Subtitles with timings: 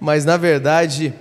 [0.00, 1.12] Mas na verdade,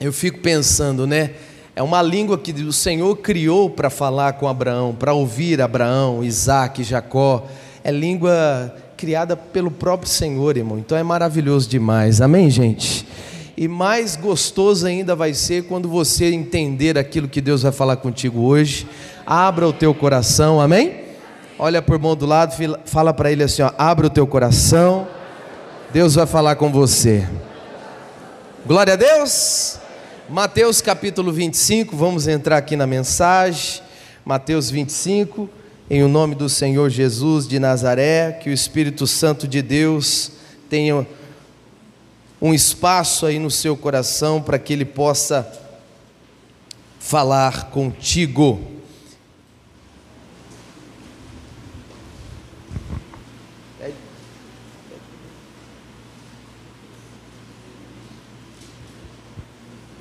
[0.00, 1.30] eu fico pensando, né?
[1.74, 6.82] É uma língua que o Senhor criou para falar com Abraão, para ouvir Abraão, Isaac,
[6.82, 7.46] Jacó.
[7.82, 10.78] É língua criada pelo próprio Senhor, irmão.
[10.78, 12.20] Então é maravilhoso demais.
[12.20, 13.06] Amém, gente?
[13.56, 18.42] E mais gostoso ainda vai ser quando você entender aquilo que Deus vai falar contigo
[18.42, 18.86] hoje.
[19.26, 20.96] Abra o teu coração, amém?
[21.58, 22.54] Olha para o do lado,
[22.84, 25.06] fala para ele assim: ó, abra o teu coração,
[25.92, 27.26] Deus vai falar com você.
[28.64, 29.80] Glória a Deus.
[30.28, 33.82] Mateus capítulo 25, vamos entrar aqui na mensagem.
[34.24, 35.50] Mateus 25,
[35.90, 40.30] em o nome do Senhor Jesus de Nazaré, que o Espírito Santo de Deus
[40.70, 41.04] tenha
[42.40, 45.44] um espaço aí no seu coração para que ele possa
[47.00, 48.60] falar contigo.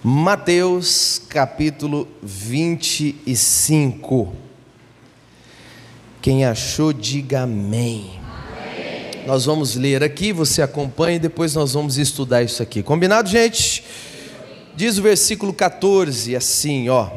[0.04, 4.34] Mateus capítulo 25.
[6.20, 8.20] Quem achou, diga amém.
[8.20, 9.28] amém.
[9.28, 12.82] Nós vamos ler aqui, você acompanha e depois nós vamos estudar isso aqui.
[12.82, 13.84] Combinado, gente?
[14.76, 17.08] Diz o versículo 14 assim, ó.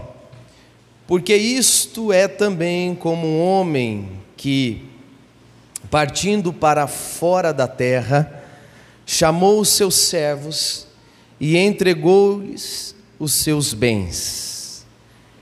[1.07, 4.85] Porque isto é também como um homem que,
[5.91, 8.45] partindo para fora da terra,
[9.07, 10.84] chamou os seus servos
[11.45, 14.87] e entregou-lhes os seus bens.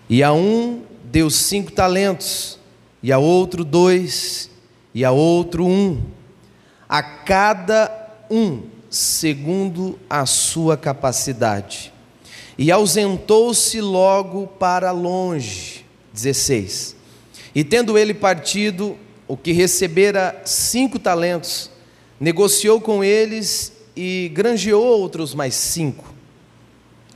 [0.09, 2.59] E a um deu cinco talentos,
[3.01, 4.51] e a outro dois,
[4.93, 6.03] e a outro um,
[6.89, 11.93] a cada um segundo a sua capacidade.
[12.59, 15.87] E ausentou-se logo para longe.
[16.13, 16.97] 16.
[17.55, 21.71] E tendo ele partido, o que recebera cinco talentos,
[22.19, 26.13] negociou com eles e granjeou outros mais cinco.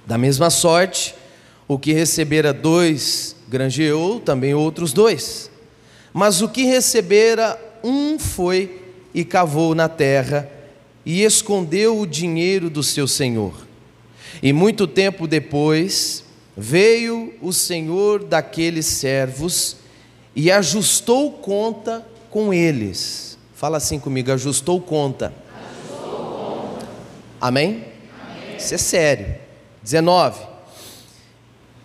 [0.06, 1.14] Da mesma sorte,
[1.66, 5.50] o que recebera dois, granjeou também outros dois.
[6.12, 8.82] Mas o que recebera um foi
[9.12, 10.48] e cavou na terra
[11.04, 13.54] e escondeu o dinheiro do seu senhor.
[14.42, 16.24] E muito tempo depois,
[16.56, 19.76] veio o senhor daqueles servos
[20.34, 23.38] e ajustou conta com eles.
[23.54, 25.32] Fala assim comigo: ajustou conta
[27.40, 27.84] Amém?
[28.20, 28.56] Amém?
[28.56, 29.34] Isso é sério.
[29.82, 30.40] 19.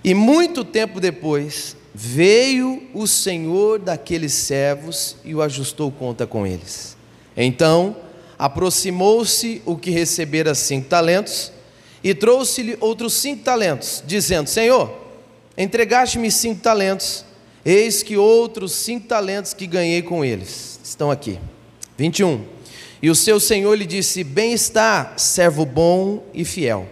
[0.04, 6.98] E muito tempo depois, veio o senhor daqueles servos e o ajustou conta com eles.
[7.38, 7.96] Então,
[8.40, 11.52] aproximou-se o que recebera cinco talentos
[12.04, 14.92] e trouxe-lhe outros cinco talentos, dizendo: Senhor,
[15.56, 17.24] entregaste-me cinco talentos,
[17.64, 21.38] eis que outros cinco talentos que ganhei com eles estão aqui.
[21.98, 22.44] 21.
[23.02, 26.88] E o seu senhor lhe disse: Bem está, servo bom e fiel.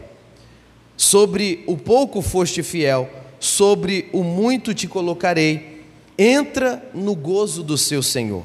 [0.98, 3.10] Sobre o pouco foste fiel,
[3.40, 5.84] sobre o muito te colocarei.
[6.18, 8.44] Entra no gozo do seu senhor.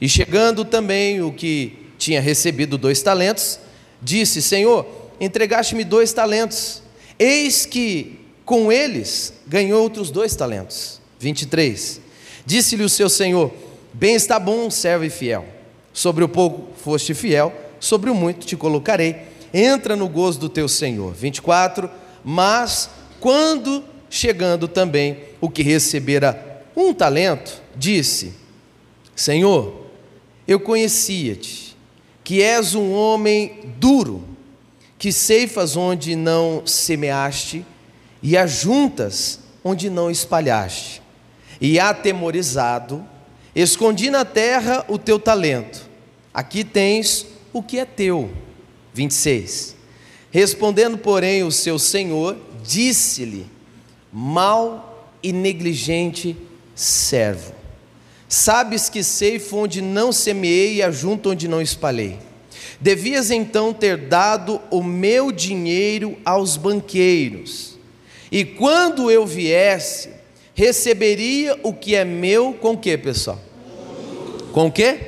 [0.00, 3.58] E chegando também o que tinha recebido dois talentos,
[4.00, 4.86] disse: Senhor,
[5.20, 6.82] entregaste-me dois talentos.
[7.18, 11.00] Eis que com eles ganhou outros dois talentos.
[11.18, 12.00] 23.
[12.46, 13.52] Disse-lhe o seu senhor:
[13.92, 15.46] Bem está bom, servo e fiel.
[15.92, 19.16] Sobre o pouco foste fiel, sobre o muito te colocarei.
[19.52, 21.12] Entra no gozo do teu Senhor.
[21.12, 21.90] 24.
[22.24, 22.88] Mas
[23.20, 28.32] quando chegando também o que recebera um talento, disse:
[29.14, 29.86] Senhor,
[30.46, 31.76] eu conhecia-te,
[32.24, 34.24] que és um homem duro,
[34.98, 37.64] que ceifas onde não semeaste
[38.22, 41.02] e ajuntas onde não espalhaste.
[41.60, 43.04] E atemorizado,
[43.54, 45.88] Escondi na terra o teu talento,
[46.32, 48.30] aqui tens o que é teu.
[48.94, 49.76] 26.
[50.30, 53.46] Respondendo, porém, o seu senhor, disse-lhe:
[54.10, 56.36] Mal e negligente
[56.74, 57.54] servo.
[58.26, 62.18] Sabes que sei onde não semeei e ajunto onde não espalhei.
[62.80, 67.78] Devias então ter dado o meu dinheiro aos banqueiros,
[68.30, 70.21] e quando eu viesse,
[70.54, 73.40] receberia o que é meu com o que, pessoal?
[74.52, 74.98] Com o que?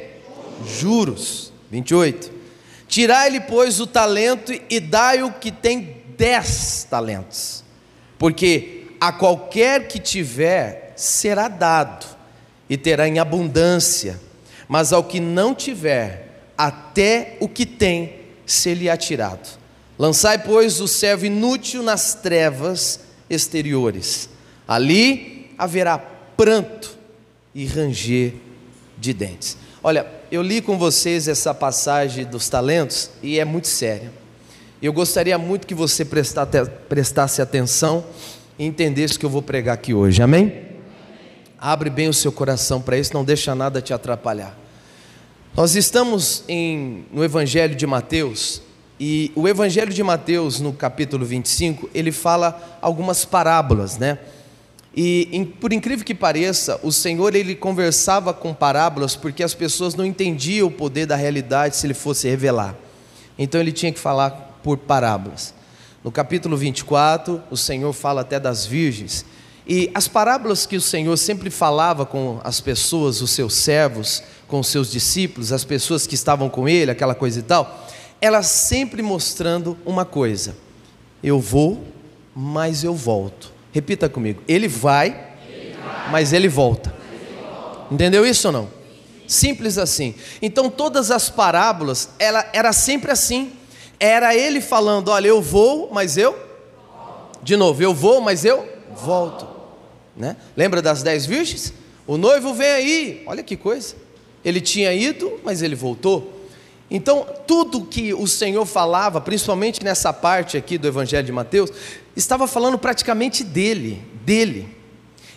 [0.67, 1.53] Juros.
[1.71, 2.31] 28.
[2.87, 7.65] Tirai-lhe, pois, o talento e dai o que tem dez talentos.
[8.19, 12.07] Porque a qualquer que tiver, será dado,
[12.71, 14.21] e terá em abundância.
[14.69, 19.59] Mas ao que não tiver, até o que tem, se lhe atirado.
[19.99, 24.29] Lançai, pois, o servo inútil nas trevas exteriores.
[24.67, 26.97] Ali haverá pranto
[27.55, 28.35] e ranger
[28.99, 29.57] de dentes.
[29.83, 34.11] Olha, eu li com vocês essa passagem dos talentos e é muito séria.
[34.81, 36.05] Eu gostaria muito que você
[36.89, 38.05] prestasse atenção
[38.59, 40.63] e entendesse o que eu vou pregar aqui hoje, amém?
[41.59, 44.59] Abre bem o seu coração para isso, não deixa nada te atrapalhar.
[45.57, 48.61] Nós estamos em, no Evangelho de Mateus,
[48.99, 54.19] e o Evangelho de Mateus, no capítulo 25, ele fala algumas parábolas, né?
[54.97, 60.05] E por incrível que pareça, o Senhor ele conversava com parábolas porque as pessoas não
[60.05, 62.77] entendiam o poder da realidade se ele fosse revelar.
[63.37, 64.31] Então ele tinha que falar
[64.63, 65.53] por parábolas.
[66.05, 69.25] No capítulo 24, o Senhor fala até das virgens.
[69.67, 74.61] E as parábolas que o Senhor sempre falava com as pessoas, os seus servos, com
[74.61, 77.89] os seus discípulos, as pessoas que estavam com ele, aquela coisa e tal,
[78.21, 80.55] elas sempre mostrando uma coisa:
[81.23, 81.83] eu vou,
[82.37, 83.54] mas eu volto.
[83.75, 84.43] Repita comigo.
[84.49, 86.95] Ele vai, ele vai mas, ele volta.
[86.97, 87.87] mas ele volta.
[87.91, 88.69] Entendeu isso ou não?
[89.29, 90.15] Simples assim.
[90.41, 93.53] Então todas as parábolas, ela era sempre assim.
[94.01, 96.45] Era ele falando, olha, eu vou, mas eu
[97.45, 98.67] de novo, eu vou, mas eu
[98.97, 99.47] volto.
[100.17, 100.35] Né?
[100.57, 101.75] Lembra das dez virgens?
[102.07, 103.95] O noivo vem aí, olha que coisa.
[104.43, 106.34] Ele tinha ido, mas ele voltou.
[106.91, 111.71] Então, tudo que o Senhor falava, principalmente nessa parte aqui do Evangelho de Mateus,
[112.15, 114.69] estava falando praticamente dele, dele.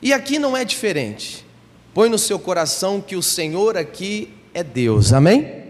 [0.02, 1.46] E aqui não é diferente.
[1.94, 5.40] Põe no seu coração que o Senhor aqui é Deus, amém?
[5.40, 5.64] amém?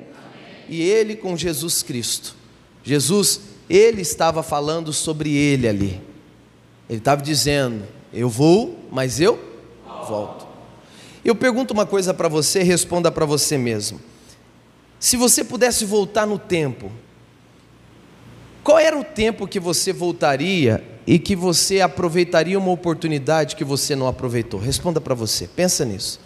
[0.67, 2.35] E ele com Jesus Cristo.
[2.83, 6.01] Jesus, ele estava falando sobre ele ali.
[6.89, 7.83] Ele estava dizendo:
[8.13, 9.39] Eu vou, mas eu
[10.07, 10.47] volto.
[11.23, 13.99] Eu pergunto uma coisa para você, responda para você mesmo.
[14.99, 16.91] Se você pudesse voltar no tempo,
[18.63, 23.95] qual era o tempo que você voltaria e que você aproveitaria uma oportunidade que você
[23.95, 24.59] não aproveitou?
[24.59, 26.19] Responda para você, pensa nisso.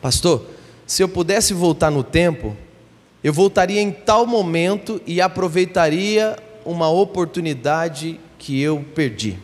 [0.00, 0.46] Pastor,
[0.86, 2.56] se eu pudesse voltar no tempo,
[3.22, 9.38] eu voltaria em tal momento e aproveitaria uma oportunidade que eu perdi.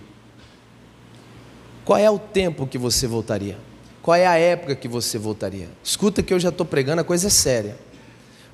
[1.84, 3.58] Qual é o tempo que você voltaria?
[4.00, 5.68] Qual é a época que você voltaria?
[5.82, 7.76] Escuta que eu já estou pregando, a coisa é séria.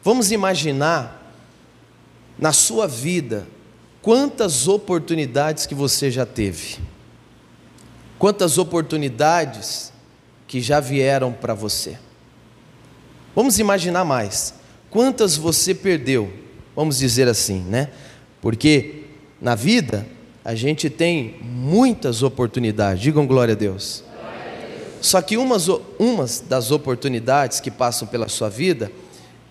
[0.02, 1.34] Vamos imaginar
[2.38, 3.46] na sua vida
[4.00, 6.78] quantas oportunidades que você já teve.
[8.18, 9.92] Quantas oportunidades
[10.46, 11.98] que já vieram para você.
[13.34, 14.54] Vamos imaginar mais.
[14.90, 16.32] Quantas você perdeu?
[16.74, 17.90] Vamos dizer assim, né?
[18.40, 19.04] Porque
[19.40, 20.06] na vida
[20.44, 23.02] a gente tem muitas oportunidades.
[23.02, 24.02] Digam glória a Deus.
[25.00, 25.68] Só que umas,
[25.98, 28.90] umas das oportunidades que passam pela sua vida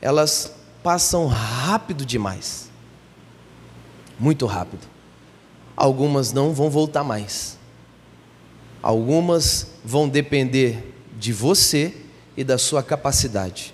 [0.02, 0.54] elas
[0.84, 2.70] passam rápido demais.
[4.20, 4.88] Muito rápido.
[5.76, 7.58] Algumas não vão voltar mais.
[8.82, 11.96] Algumas vão depender de você
[12.36, 13.74] e da sua capacidade.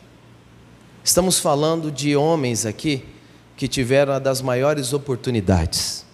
[1.04, 3.06] Estamos falando de homens aqui
[3.58, 6.06] que tiveram uma das maiores oportunidades.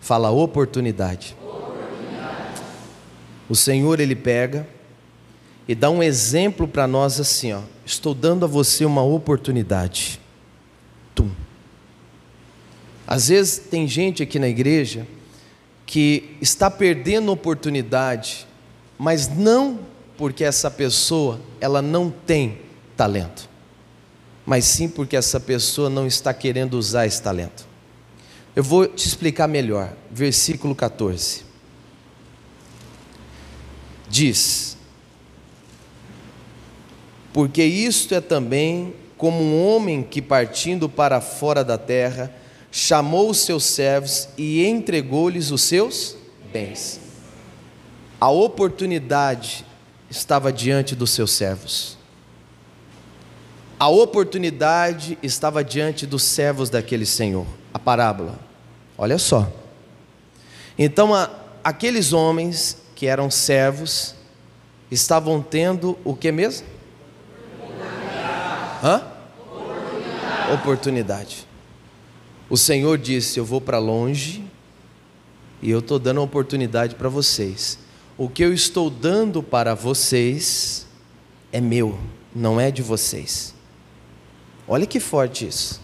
[0.00, 1.36] Fala oportunidade.
[1.42, 2.62] oportunidade.
[3.48, 4.68] O Senhor ele pega
[5.66, 7.60] e dá um exemplo para nós assim, ó.
[7.92, 10.18] Estou dando a você uma oportunidade.
[11.14, 11.30] Tum.
[13.06, 15.06] Às vezes tem gente aqui na igreja
[15.84, 18.46] que está perdendo oportunidade,
[18.98, 19.80] mas não
[20.16, 22.60] porque essa pessoa ela não tem
[22.96, 23.46] talento,
[24.46, 27.68] mas sim porque essa pessoa não está querendo usar esse talento.
[28.56, 29.92] Eu vou te explicar melhor.
[30.10, 31.44] Versículo 14.
[34.08, 34.71] Diz:
[37.32, 42.34] porque isto é também como um homem que, partindo para fora da terra,
[42.70, 46.16] chamou os seus servos e entregou-lhes os seus
[46.52, 47.00] bens.
[48.20, 49.64] A oportunidade
[50.10, 51.96] estava diante dos seus servos.
[53.78, 57.46] A oportunidade estava diante dos servos daquele Senhor.
[57.74, 58.38] A parábola.
[58.96, 59.50] Olha só.
[60.78, 61.30] Então, a,
[61.64, 64.14] aqueles homens que eram servos
[64.90, 66.71] estavam tendo o que mesmo?
[68.82, 69.02] Hã?
[69.46, 70.52] Oportunidade.
[70.52, 71.46] Oportunidade.
[72.50, 74.44] O Senhor disse: Eu vou para longe
[75.62, 77.78] e eu estou dando oportunidade para vocês.
[78.18, 80.86] O que eu estou dando para vocês
[81.52, 81.98] é meu,
[82.34, 83.54] não é de vocês.
[84.66, 85.80] Olha que forte isso.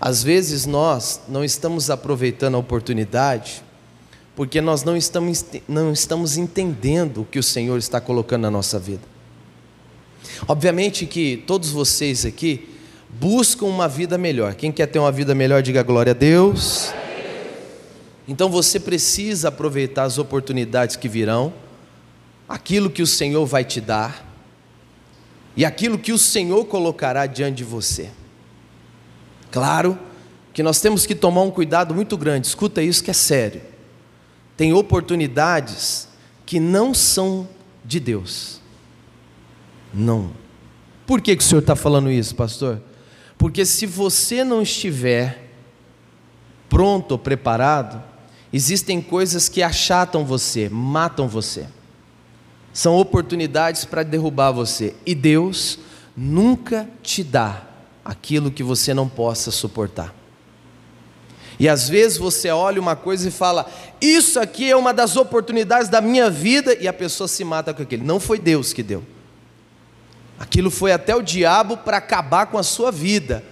[0.00, 3.64] Às vezes nós não estamos aproveitando a oportunidade
[4.36, 8.78] porque nós não estamos, não estamos entendendo o que o Senhor está colocando na nossa
[8.78, 9.02] vida.
[10.46, 12.68] Obviamente que todos vocês aqui
[13.10, 14.54] buscam uma vida melhor.
[14.54, 16.92] Quem quer ter uma vida melhor, diga glória a Deus.
[18.26, 21.52] Então você precisa aproveitar as oportunidades que virão,
[22.48, 24.26] aquilo que o Senhor vai te dar
[25.56, 28.10] e aquilo que o Senhor colocará diante de você.
[29.50, 29.98] Claro
[30.52, 32.46] que nós temos que tomar um cuidado muito grande.
[32.46, 33.62] Escuta isso que é sério.
[34.56, 36.06] Tem oportunidades
[36.44, 37.48] que não são
[37.84, 38.57] de Deus.
[39.92, 40.30] Não.
[41.06, 42.82] Por que, que o senhor está falando isso, pastor?
[43.36, 45.48] Porque se você não estiver
[46.68, 48.02] pronto ou preparado,
[48.52, 51.66] existem coisas que achatam você, matam você.
[52.72, 54.94] São oportunidades para derrubar você.
[55.06, 55.78] E Deus
[56.16, 57.62] nunca te dá
[58.04, 60.14] aquilo que você não possa suportar.
[61.58, 63.68] E às vezes você olha uma coisa e fala:
[64.00, 67.82] Isso aqui é uma das oportunidades da minha vida, e a pessoa se mata com
[67.82, 68.04] aquilo.
[68.04, 69.02] Não foi Deus que deu.
[70.38, 73.44] Aquilo foi até o diabo para acabar com a sua vida.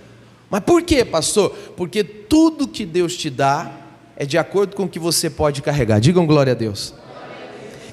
[0.49, 1.51] Mas por quê, pastor?
[1.77, 3.71] Porque tudo que Deus te dá
[4.17, 6.01] é de acordo com o que você pode carregar.
[6.01, 6.95] Digam glória a Deus.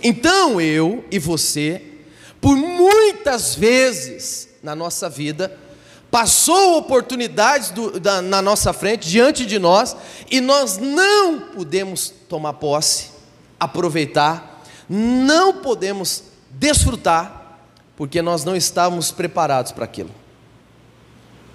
[0.04, 1.82] Então eu e você,
[2.40, 5.58] por muitas vezes na nossa vida,
[6.12, 9.96] passou oportunidades do, da, na nossa frente, diante de nós,
[10.30, 13.08] e nós não podemos tomar posse,
[13.60, 17.43] aproveitar, não podemos desfrutar,
[17.96, 20.12] porque nós não estávamos preparados para aquilo.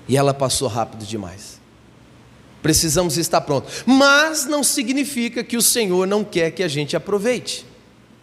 [0.07, 1.61] E ela passou rápido demais.
[2.63, 3.85] Precisamos estar prontos.
[3.87, 7.67] Mas não significa que o Senhor não quer que a gente aproveite.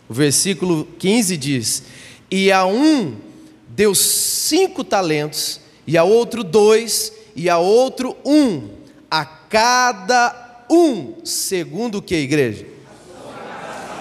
[0.09, 1.83] O versículo 15 diz:
[2.29, 3.15] E a um
[3.69, 8.69] deu cinco talentos e a outro dois, e a outro um,
[9.09, 12.65] a cada um, segundo o que, igreja?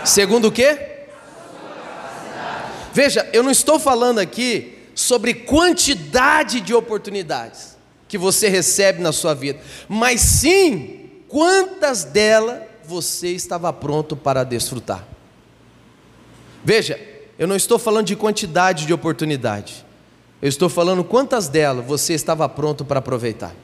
[0.05, 0.94] Segundo o que?
[2.95, 9.35] Veja, eu não estou falando aqui sobre quantidade de oportunidades que você recebe na sua
[9.35, 15.05] vida, mas sim quantas delas você estava pronto para desfrutar.
[16.63, 16.97] Veja,
[17.37, 19.85] eu não estou falando de quantidade de oportunidade,
[20.41, 23.57] eu estou falando quantas delas você estava pronto para aproveitar.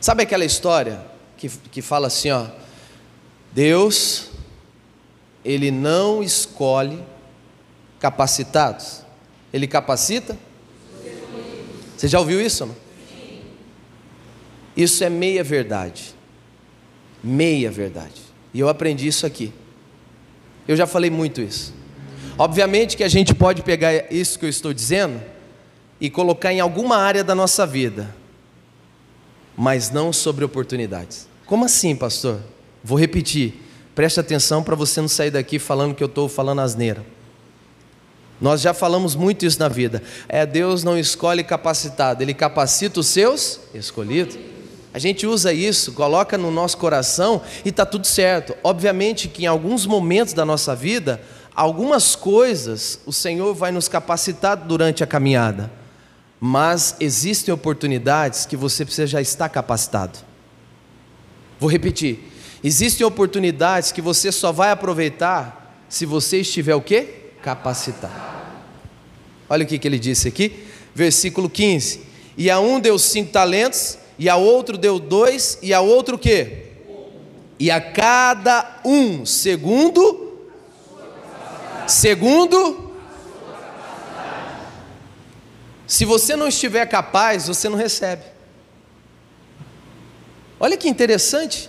[0.00, 2.48] Sabe aquela história que, que fala assim, ó,
[3.52, 4.31] Deus,
[5.44, 7.02] Ele não escolhe
[7.98, 9.02] capacitados,
[9.52, 10.36] Ele capacita?
[11.96, 12.66] Você já ouviu isso?
[12.66, 12.74] Não?
[14.76, 16.14] Isso é meia verdade.
[17.22, 18.20] Meia verdade.
[18.52, 19.52] E eu aprendi isso aqui.
[20.66, 21.74] Eu já falei muito isso.
[22.38, 25.22] Obviamente que a gente pode pegar isso que eu estou dizendo
[26.00, 28.12] e colocar em alguma área da nossa vida,
[29.56, 31.28] mas não sobre oportunidades.
[31.46, 32.40] Como assim, pastor?
[32.82, 33.61] Vou repetir.
[33.94, 37.04] Preste atenção para você não sair daqui falando que eu estou falando asneira.
[38.40, 40.02] Nós já falamos muito isso na vida.
[40.28, 44.38] É Deus não escolhe capacitado, Ele capacita os seus escolhidos.
[44.94, 48.54] A gente usa isso, coloca no nosso coração e está tudo certo.
[48.62, 51.20] Obviamente que em alguns momentos da nossa vida
[51.54, 55.70] Algumas coisas o Senhor vai nos capacitar durante a caminhada,
[56.40, 60.18] mas existem oportunidades que você precisa já estar capacitado.
[61.60, 62.31] Vou repetir.
[62.62, 67.30] Existem oportunidades que você só vai aproveitar se você estiver o quê?
[67.42, 68.32] Capacitado.
[69.48, 72.00] Olha o que, que ele disse aqui, versículo 15.
[72.36, 76.18] E a um deu cinco talentos, e a outro deu dois, e a outro o
[76.18, 76.66] quê?
[77.58, 80.22] E a cada um, segundo
[81.86, 82.92] Segundo,
[85.86, 88.22] se você não estiver capaz, você não recebe.
[90.58, 91.68] Olha que interessante.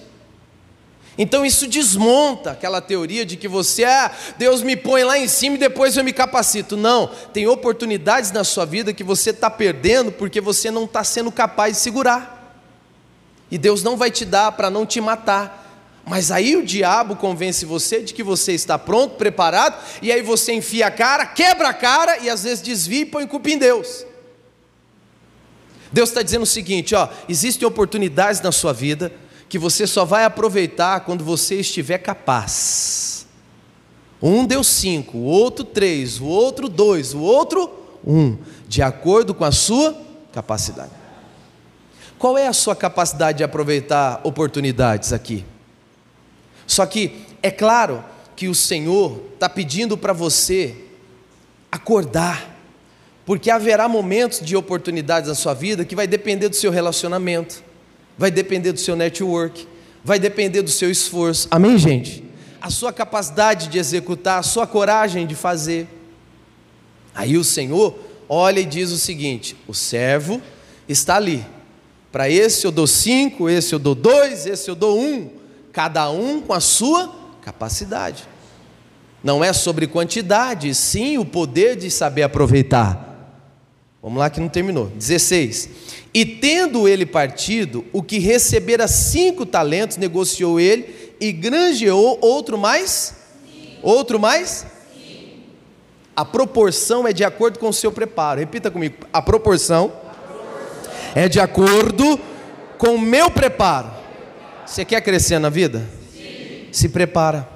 [1.17, 5.55] Então isso desmonta aquela teoria de que você, ah, Deus me põe lá em cima
[5.55, 6.75] e depois eu me capacito.
[6.75, 11.32] Não, tem oportunidades na sua vida que você está perdendo porque você não está sendo
[11.32, 12.58] capaz de segurar.
[13.51, 15.62] E Deus não vai te dar para não te matar.
[16.05, 20.51] Mas aí o diabo convence você de que você está pronto, preparado, e aí você
[20.51, 24.05] enfia a cara, quebra a cara e às vezes desvia e põe culpa em Deus.
[25.91, 29.13] Deus está dizendo o seguinte: ó, existem oportunidades na sua vida
[29.53, 33.27] que você só vai aproveitar quando você estiver capaz.
[34.19, 37.72] Um deu cinco, o outro três, o outro dois, o outro
[38.03, 38.36] um,
[38.67, 39.95] de acordo com a sua
[40.31, 40.89] capacidade.
[42.17, 45.45] Qual é a sua capacidade de aproveitar oportunidades aqui?
[46.65, 48.03] Só que é claro
[48.36, 50.75] que o Senhor está pedindo para você
[51.72, 52.57] acordar,
[53.24, 57.63] porque haverá momentos de oportunidades na sua vida que vai depender do seu relacionamento,
[58.17, 59.67] vai depender do seu network,
[60.03, 61.48] vai depender do seu esforço.
[61.51, 62.24] Amém, gente?
[62.62, 65.88] A sua capacidade de executar, a sua coragem de fazer.
[67.13, 67.98] Aí o Senhor
[68.29, 70.41] olha e diz o seguinte: o servo
[70.88, 71.46] está ali.
[72.12, 75.43] Para esse eu dou cinco, esse eu dou dois, esse eu dou um
[75.74, 78.25] cada um com a sua capacidade.
[79.24, 83.12] Não é sobre quantidade, sim o poder de saber aproveitar.
[84.03, 84.88] Vamos lá que não terminou.
[84.88, 85.69] 16.
[86.13, 93.15] E tendo ele partido, o que recebera cinco talentos, negociou ele e granjeou outro mais?
[93.50, 93.77] Sim.
[93.81, 94.65] Outro mais?
[94.93, 95.29] Sim.
[96.13, 98.41] A proporção é de acordo com o seu preparo.
[98.41, 98.98] Repita comigo.
[99.13, 100.93] A proporção, A proporção.
[101.15, 102.19] é de acordo
[102.77, 103.89] com o meu preparo.
[104.65, 105.89] Você quer crescer na vida?
[106.13, 106.67] Sim.
[106.74, 107.48] Se prepara.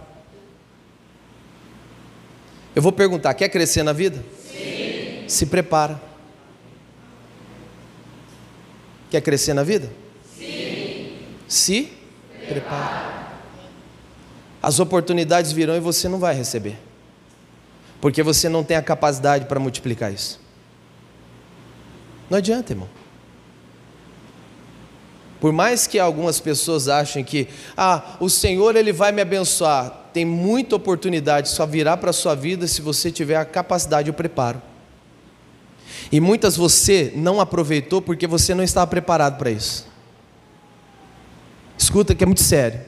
[2.73, 4.23] Eu vou perguntar: quer crescer na vida?
[4.49, 5.25] Sim.
[5.27, 6.06] Se prepara.
[9.09, 9.89] Quer crescer na vida?
[10.37, 11.13] Sim.
[11.47, 11.91] Se
[12.47, 13.27] prepara.
[14.61, 16.77] As oportunidades virão e você não vai receber.
[18.01, 20.39] Porque você não tem a capacidade para multiplicar isso.
[22.29, 22.89] Não adianta, irmão.
[25.39, 30.25] Por mais que algumas pessoas achem que, ah, o Senhor ele vai me abençoar, tem
[30.25, 34.15] muita oportunidade só virá para a sua vida se você tiver a capacidade e o
[34.15, 34.61] preparo.
[36.11, 39.87] E muitas você não aproveitou porque você não estava preparado para isso.
[41.77, 42.81] Escuta que é muito sério.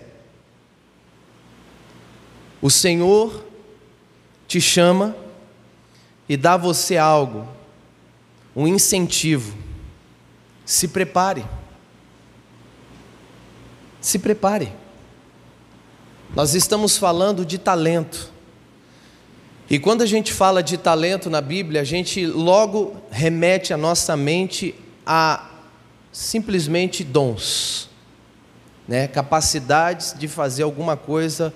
[2.61, 3.45] O Senhor
[4.47, 5.15] te chama
[6.27, 7.47] e dá a você algo,
[8.55, 9.55] um incentivo.
[10.65, 11.45] Se prepare.
[14.01, 14.71] Se prepare.
[16.35, 18.31] Nós estamos falando de talento.
[19.69, 24.17] E quando a gente fala de talento na Bíblia, a gente logo remete a nossa
[24.17, 24.73] mente
[25.05, 25.47] a
[26.11, 27.88] simplesmente dons,
[28.88, 29.07] né?
[29.07, 31.53] capacidades de fazer alguma coisa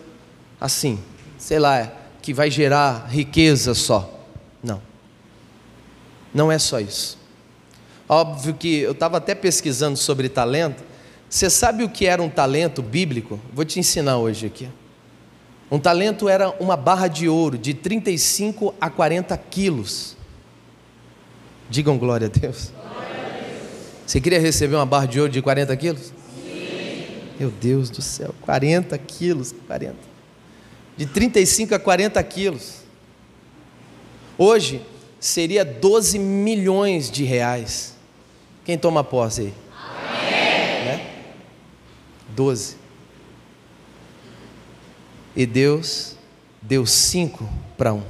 [0.61, 0.99] assim,
[1.39, 1.91] sei lá,
[2.21, 4.27] que vai gerar riqueza só.
[4.61, 4.79] Não,
[6.31, 7.17] não é só isso.
[8.07, 10.83] Óbvio que eu estava até pesquisando sobre talento.
[11.27, 13.39] Você sabe o que era um talento bíblico?
[13.51, 14.69] Vou te ensinar hoje aqui.
[15.73, 20.15] Um talento era uma barra de ouro de 35 a 40 quilos.
[21.67, 22.71] Digam glória a Deus.
[24.05, 26.13] Você queria receber uma barra de ouro de 40 quilos?
[26.35, 27.07] Sim.
[27.39, 29.95] Meu Deus do céu, 40 quilos, 40.
[30.95, 32.83] De 35 a 40 quilos.
[34.37, 34.79] Hoje
[35.19, 37.95] seria 12 milhões de reais.
[38.63, 39.53] Quem toma posse aí?
[39.75, 40.85] Amém.
[40.85, 41.07] Né?
[42.29, 42.82] 12.
[45.35, 46.15] E Deus
[46.61, 48.03] deu cinco para um.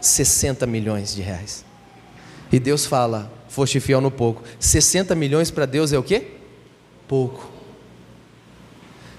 [0.00, 1.64] 60 milhões de reais.
[2.52, 4.42] E Deus fala: foste fiel no pouco.
[4.58, 6.28] 60 milhões para Deus é o quê?
[7.06, 7.50] Pouco.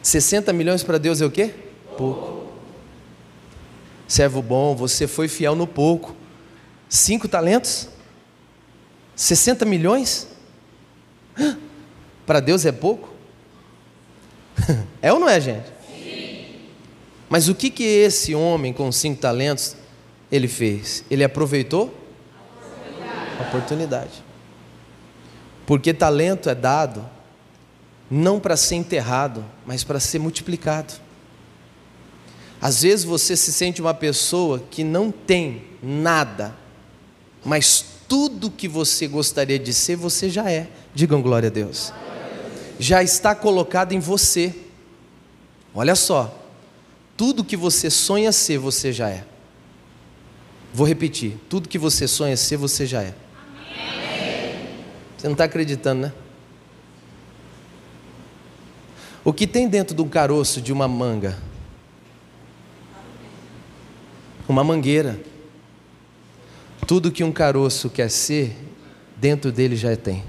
[0.02, 1.54] 60 milhões para Deus é o quê?
[1.98, 2.42] Pouco.
[4.08, 6.16] Servo bom, você foi fiel no pouco.
[6.90, 7.88] Cinco talentos?
[9.16, 10.28] 60 milhões?
[12.26, 13.10] Para Deus é pouco?
[15.04, 15.66] É ou não é, gente?
[17.32, 19.78] Mas o que, que esse homem com cinco talentos
[20.30, 21.06] ele fez?
[21.10, 21.90] Ele aproveitou
[23.40, 24.22] a oportunidade.
[25.66, 27.10] Porque talento é dado
[28.10, 30.94] não para ser enterrado, mas para ser multiplicado.
[32.62, 36.54] Às vezes você se sente uma pessoa que não tem nada,
[37.46, 40.68] mas tudo que você gostaria de ser, você já é.
[40.94, 41.94] Digam glória a Deus.
[42.78, 44.54] Já está colocado em você.
[45.74, 46.41] Olha só,
[47.22, 49.24] tudo que você sonha ser, você já é.
[50.74, 53.14] Vou repetir: tudo que você sonha ser, você já é.
[55.16, 56.14] Você não está acreditando, né?
[59.24, 61.38] O que tem dentro de um caroço de uma manga?
[64.50, 65.20] Uma mangueira.
[66.88, 68.58] Tudo que um caroço quer ser,
[69.16, 70.24] dentro dele já tem.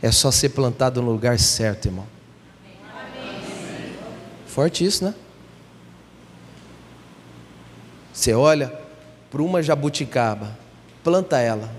[0.00, 2.06] É só ser plantado no lugar certo, irmão.
[4.46, 5.14] Forte isso, né?
[8.20, 8.70] Você olha
[9.30, 10.54] para uma jabuticaba,
[11.02, 11.72] planta ela.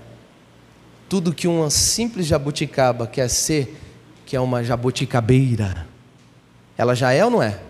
[1.08, 3.78] Tudo que uma simples jabuticaba quer ser,
[4.26, 5.86] que é uma jabuticabeira,
[6.76, 7.60] ela já é ou não é?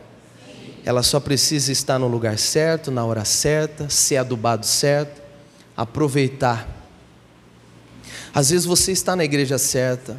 [0.87, 5.21] Ela só precisa estar no lugar certo, na hora certa, ser adubado certo,
[5.77, 6.67] aproveitar.
[8.33, 10.17] Às vezes você está na igreja certa,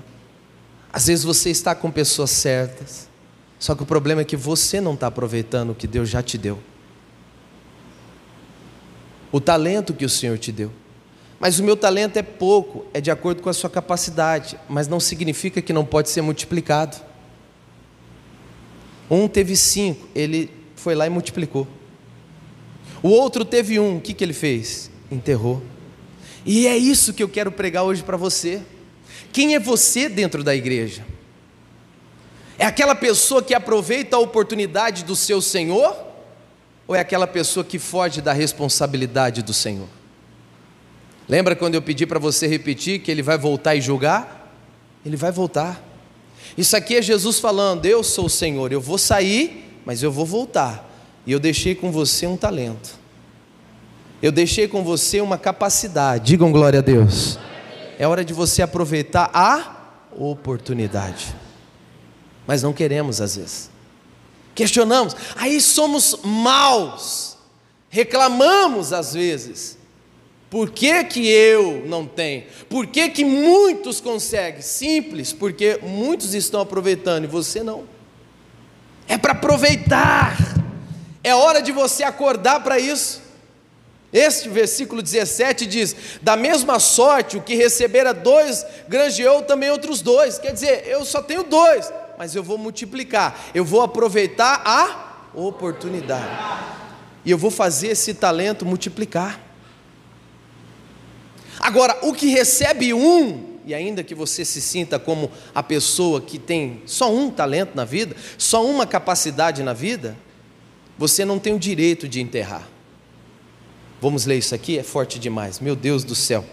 [0.91, 3.09] às vezes você está com pessoas certas,
[3.57, 6.37] só que o problema é que você não está aproveitando o que Deus já te
[6.37, 6.59] deu
[9.33, 10.71] o talento que o Senhor te deu.
[11.39, 14.99] Mas o meu talento é pouco, é de acordo com a sua capacidade, mas não
[14.99, 16.95] significa que não pode ser multiplicado.
[19.09, 21.67] Um teve cinco, ele foi lá e multiplicou.
[23.01, 24.91] O outro teve um, o que, que ele fez?
[25.11, 25.63] Enterrou.
[26.45, 28.61] E é isso que eu quero pregar hoje para você.
[29.33, 31.03] Quem é você dentro da igreja?
[32.59, 36.12] É aquela pessoa que aproveita a oportunidade do seu Senhor?
[36.87, 39.87] Ou é aquela pessoa que foge da responsabilidade do Senhor?
[41.27, 44.53] Lembra quando eu pedi para você repetir que ele vai voltar e julgar?
[45.05, 45.81] Ele vai voltar.
[46.57, 50.25] Isso aqui é Jesus falando: Eu sou o Senhor, eu vou sair, mas eu vou
[50.25, 50.89] voltar.
[51.25, 52.99] E eu deixei com você um talento.
[54.21, 56.25] Eu deixei com você uma capacidade.
[56.25, 57.39] Digam glória a Deus.
[57.97, 61.35] É hora de você aproveitar a oportunidade.
[62.45, 63.72] Mas não queremos às vezes.
[64.55, 67.37] Questionamos, aí somos maus.
[67.89, 69.77] Reclamamos às vezes.
[70.49, 72.43] Por que, que eu não tenho?
[72.69, 74.61] Por que, que muitos conseguem?
[74.61, 77.85] Simples, porque muitos estão aproveitando e você não.
[79.07, 80.37] É para aproveitar.
[81.23, 83.23] É hora de você acordar para isso.
[84.13, 90.37] Este versículo 17 diz: Da mesma sorte, o que recebera dois, granjeou também outros dois.
[90.37, 91.91] Quer dizer, eu só tenho dois,
[92.23, 96.71] mas eu vou multiplicar, eu vou aproveitar a oportunidade,
[97.25, 99.41] e eu vou fazer esse talento multiplicar.
[101.59, 106.39] Agora, o que recebe um, e ainda que você se sinta como a pessoa que
[106.39, 110.15] tem só um talento na vida, só uma capacidade na vida,
[110.97, 112.69] você não tem o direito de enterrar.
[114.01, 114.79] Vamos ler isso aqui?
[114.79, 116.45] É forte demais, meu Deus do céu.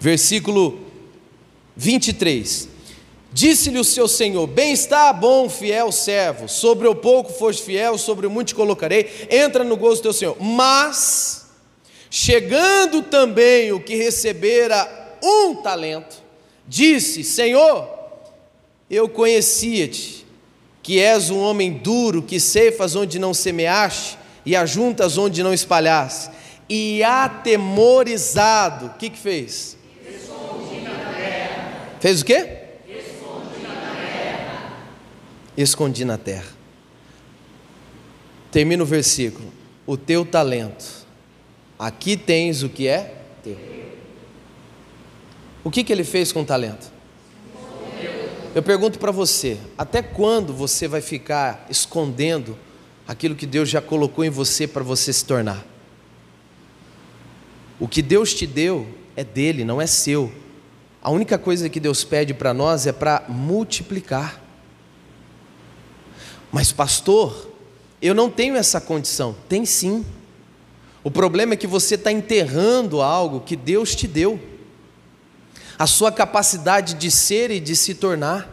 [0.00, 0.80] Versículo
[1.76, 2.71] 23.
[3.32, 8.26] Disse-lhe o seu senhor: Bem está, bom, fiel servo, sobre o pouco foste fiel, sobre
[8.26, 10.36] o muito te colocarei, entra no gozo do teu senhor.
[10.38, 11.46] Mas,
[12.10, 16.22] chegando também o que recebera um talento,
[16.68, 17.88] disse: Senhor,
[18.90, 20.26] eu conhecia-te,
[20.82, 26.30] que és um homem duro, que ceifas onde não semeaste, e ajuntas onde não espalhaste,
[26.68, 29.78] e atemorizado, o que que fez?
[31.98, 32.61] Fez o quê?
[35.56, 36.52] Escondi na terra.
[38.50, 39.52] Termina o versículo:
[39.86, 41.06] O teu talento,
[41.78, 43.56] aqui tens o que é teu.
[45.64, 46.90] O que, que ele fez com o talento?
[48.54, 52.58] Eu pergunto para você: até quando você vai ficar escondendo
[53.06, 55.64] aquilo que Deus já colocou em você para você se tornar?
[57.80, 58.86] O que Deus te deu
[59.16, 60.32] é dele, não é seu.
[61.02, 64.41] A única coisa que Deus pede para nós é para multiplicar.
[66.52, 67.50] Mas, pastor,
[68.00, 69.34] eu não tenho essa condição.
[69.48, 70.04] Tem sim.
[71.02, 74.38] O problema é que você está enterrando algo que Deus te deu,
[75.78, 78.48] a sua capacidade de ser e de se tornar,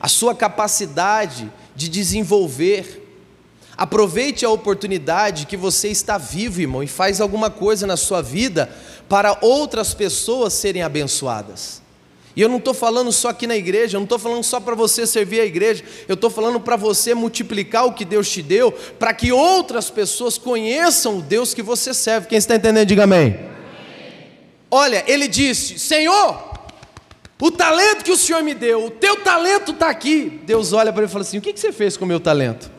[0.00, 3.02] a sua capacidade de desenvolver.
[3.76, 8.70] Aproveite a oportunidade que você está vivo, irmão, e faz alguma coisa na sua vida
[9.08, 11.82] para outras pessoas serem abençoadas.
[12.36, 14.74] E eu não estou falando só aqui na igreja, eu não estou falando só para
[14.74, 18.70] você servir a igreja, eu estou falando para você multiplicar o que Deus te deu,
[18.70, 22.28] para que outras pessoas conheçam o Deus que você serve.
[22.28, 23.40] Quem está entendendo, diga amém.
[24.70, 26.38] Olha, ele disse: Senhor,
[27.40, 30.40] o talento que o Senhor me deu, o teu talento está aqui.
[30.44, 32.20] Deus olha para ele e fala assim: O que, que você fez com o meu
[32.20, 32.70] talento?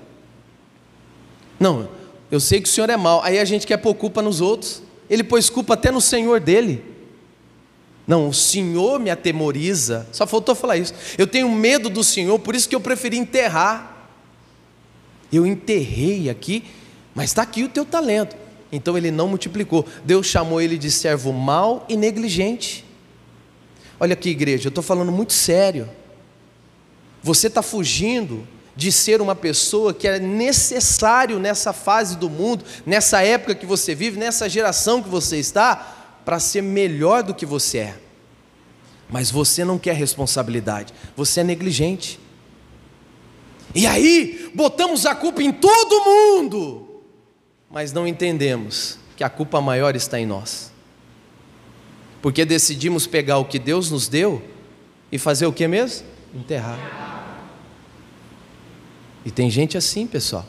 [1.60, 1.90] Não,
[2.30, 3.24] eu sei que o Senhor é mau.
[3.24, 4.84] Aí a gente quer pôr culpa nos outros.
[5.10, 6.97] Ele pôs culpa até no Senhor dele.
[8.08, 10.08] Não, o Senhor me atemoriza.
[10.14, 10.94] Só faltou falar isso.
[11.18, 14.10] Eu tenho medo do Senhor, por isso que eu preferi enterrar.
[15.32, 16.64] Eu enterrei aqui,
[17.14, 18.36] mas está aqui o teu talento.
[18.72, 19.86] Então ele não multiplicou.
[20.06, 22.86] Deus chamou ele de servo mau e negligente.
[24.00, 25.90] Olha aqui, igreja, eu estou falando muito sério.
[27.22, 33.22] Você está fugindo de ser uma pessoa que é necessário nessa fase do mundo, nessa
[33.22, 35.97] época que você vive, nessa geração que você está,
[36.28, 37.98] para ser melhor do que você é.
[39.10, 42.20] Mas você não quer responsabilidade, você é negligente.
[43.74, 47.02] E aí, botamos a culpa em todo mundo,
[47.72, 50.70] mas não entendemos que a culpa maior está em nós.
[52.22, 54.44] Porque decidimos pegar o que Deus nos deu
[55.10, 56.06] e fazer o que mesmo?
[56.36, 56.78] Enterrar.
[59.24, 60.46] E tem gente assim, pessoal.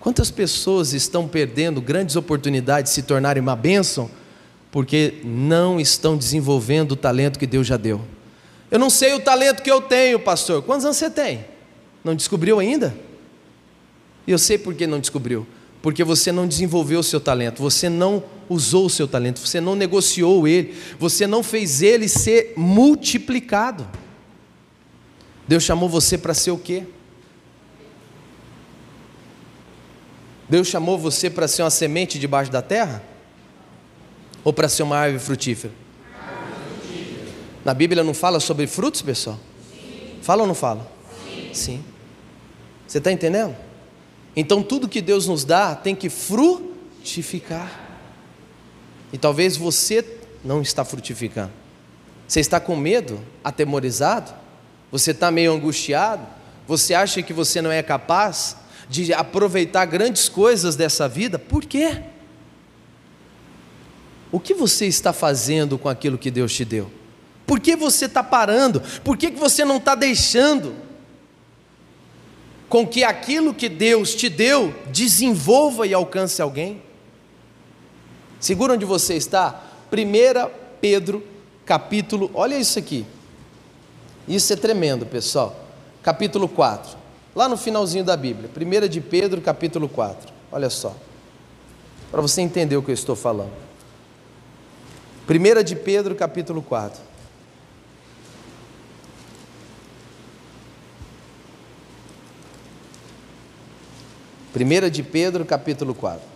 [0.00, 4.10] Quantas pessoas estão perdendo grandes oportunidades de se tornarem uma bênção?
[4.74, 8.00] Porque não estão desenvolvendo o talento que Deus já deu.
[8.68, 10.62] Eu não sei o talento que eu tenho, pastor.
[10.64, 11.44] Quantos anos você tem?
[12.02, 12.92] Não descobriu ainda?
[14.26, 15.46] E eu sei por que não descobriu.
[15.80, 19.76] Porque você não desenvolveu o seu talento, você não usou o seu talento, você não
[19.76, 23.86] negociou ele, você não fez ele ser multiplicado.
[25.46, 26.82] Deus chamou você para ser o quê?
[30.48, 33.13] Deus chamou você para ser uma semente debaixo da terra?
[34.44, 35.72] Ou para ser uma árvore frutífera?
[37.64, 39.40] Na Bíblia não fala sobre frutos, pessoal?
[40.20, 40.86] Fala ou não fala?
[41.24, 41.50] Sim.
[41.52, 41.84] Sim.
[42.86, 43.56] Você está entendendo?
[44.36, 47.80] Então tudo que Deus nos dá tem que frutificar.
[49.12, 50.04] E talvez você
[50.44, 51.52] não está frutificando.
[52.28, 54.34] Você está com medo, atemorizado?
[54.90, 56.26] Você está meio angustiado?
[56.66, 58.56] Você acha que você não é capaz
[58.88, 61.38] de aproveitar grandes coisas dessa vida?
[61.38, 62.02] Por quê?
[64.34, 66.90] O que você está fazendo com aquilo que Deus te deu?
[67.46, 68.82] Por que você está parando?
[69.04, 70.74] Por que, que você não está deixando
[72.68, 76.82] com que aquilo que Deus te deu desenvolva e alcance alguém?
[78.40, 79.62] Segura onde você está.
[79.92, 81.24] 1 Pedro,
[81.64, 83.06] capítulo, olha isso aqui.
[84.26, 85.64] Isso é tremendo, pessoal.
[86.02, 86.98] Capítulo 4.
[87.36, 88.50] Lá no finalzinho da Bíblia.
[88.50, 90.32] 1 de Pedro, capítulo 4.
[90.50, 90.92] Olha só.
[92.10, 93.63] Para você entender o que eu estou falando.
[95.26, 97.00] 1 de Pedro, capítulo 4.
[104.52, 106.34] Primeira de Pedro, capítulo 4.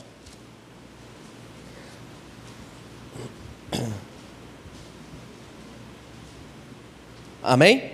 [7.43, 7.77] Amém?
[7.79, 7.93] Amém?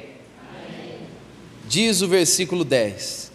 [1.69, 3.33] Diz o versículo 10: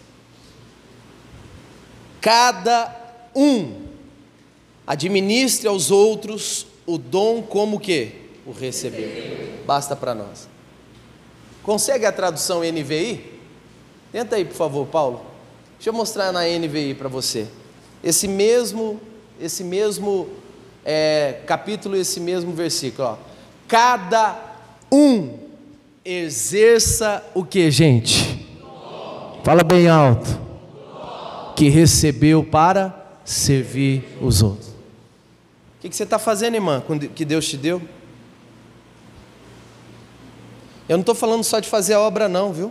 [2.22, 2.96] Cada
[3.36, 3.86] um
[4.86, 8.12] administre aos outros o dom como que
[8.44, 9.08] o recebeu.
[9.64, 10.48] Basta para nós.
[11.62, 13.38] Consegue a tradução NVI?
[14.10, 15.20] Tenta aí, por favor, Paulo.
[15.76, 17.46] Deixa eu mostrar na NVI para você.
[18.02, 19.00] Esse mesmo,
[19.40, 20.28] esse mesmo
[20.84, 23.08] é, capítulo, esse mesmo versículo.
[23.08, 23.16] Ó.
[23.68, 24.36] Cada
[24.90, 25.38] um
[26.04, 28.48] exerça o que, gente?
[29.44, 30.40] Fala bem alto.
[31.54, 34.69] Que recebeu para servir os outros.
[35.80, 37.80] O que, você está fazendo, irmã, com que Deus te deu?
[40.86, 42.70] Eu não estou falando só de fazer a obra, não, viu?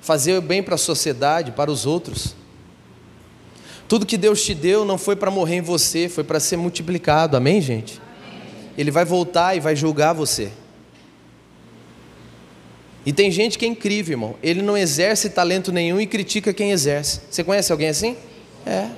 [0.00, 2.36] Fazer o bem para a sociedade, para os outros.
[3.88, 7.36] Tudo que Deus te deu não foi para morrer em você, foi para ser multiplicado,
[7.36, 8.00] amém, gente?
[8.78, 10.52] Ele vai voltar e vai julgar você.
[13.04, 14.36] E tem gente que é incrível, irmão.
[14.40, 17.20] Ele não exerce talento nenhum e critica quem exerce.
[17.28, 18.16] Você conhece alguém assim?
[18.64, 18.90] É.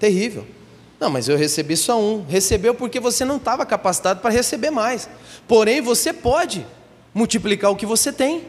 [0.00, 0.57] Terrível.
[1.00, 2.24] Não, mas eu recebi só um.
[2.26, 5.08] Recebeu porque você não estava capacitado para receber mais.
[5.46, 6.66] Porém, você pode
[7.14, 8.44] multiplicar o que você tem.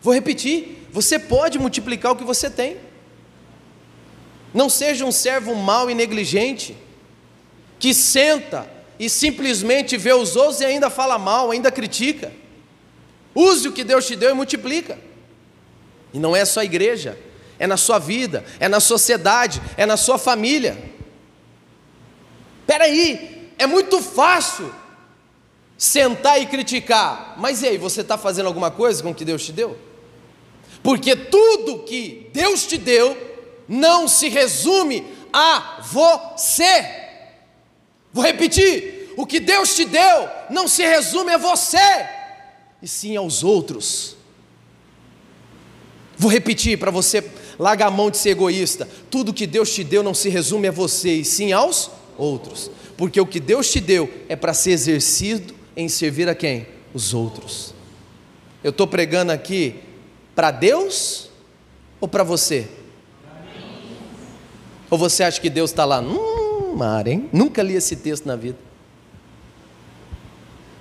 [0.00, 2.78] Vou repetir: você pode multiplicar o que você tem.
[4.52, 6.76] Não seja um servo mau e negligente,
[7.78, 8.68] que senta
[8.98, 12.32] e simplesmente vê os outros e ainda fala mal, ainda critica.
[13.34, 14.98] Use o que Deus te deu e multiplica.
[16.12, 17.16] E não é só a igreja,
[17.58, 20.76] é na sua vida, é na sociedade, é na sua família.
[22.60, 24.72] Espera aí, é muito fácil
[25.76, 29.44] sentar e criticar, mas e aí, você está fazendo alguma coisa com o que Deus
[29.44, 29.78] te deu?
[30.82, 33.16] Porque tudo que Deus te deu
[33.66, 36.84] não se resume a você.
[38.12, 41.78] Vou repetir: o que Deus te deu não se resume a você
[42.82, 44.16] e sim aos outros.
[46.16, 47.24] Vou repetir para você,
[47.58, 48.88] larga a mão de ser egoísta.
[49.10, 51.90] Tudo que Deus te deu não se resume a você, e sim aos
[52.20, 52.70] outros.
[52.96, 56.66] Porque o que Deus te deu é para ser exercido em servir a quem?
[56.92, 57.74] Os outros.
[58.62, 59.76] Eu estou pregando aqui
[60.34, 61.30] para Deus
[62.00, 62.68] ou para você?
[64.90, 66.00] Ou você acha que Deus está lá?
[66.00, 67.28] Hum, mar, hein?
[67.32, 68.58] Nunca li esse texto na vida.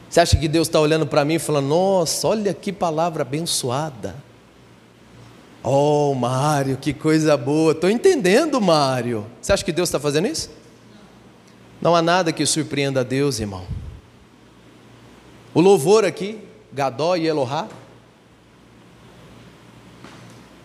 [0.10, 4.16] Você acha que Deus está olhando para mim e falando: Nossa, olha que palavra abençoada.
[5.64, 7.74] Oh, Mário, que coisa boa.
[7.74, 9.26] Estou entendendo, Mário.
[9.42, 10.50] Você acha que Deus está fazendo isso?
[11.82, 13.66] Não há nada que surpreenda a Deus, irmão.
[15.54, 16.40] O louvor aqui,
[16.72, 17.68] Gadó e Elohá.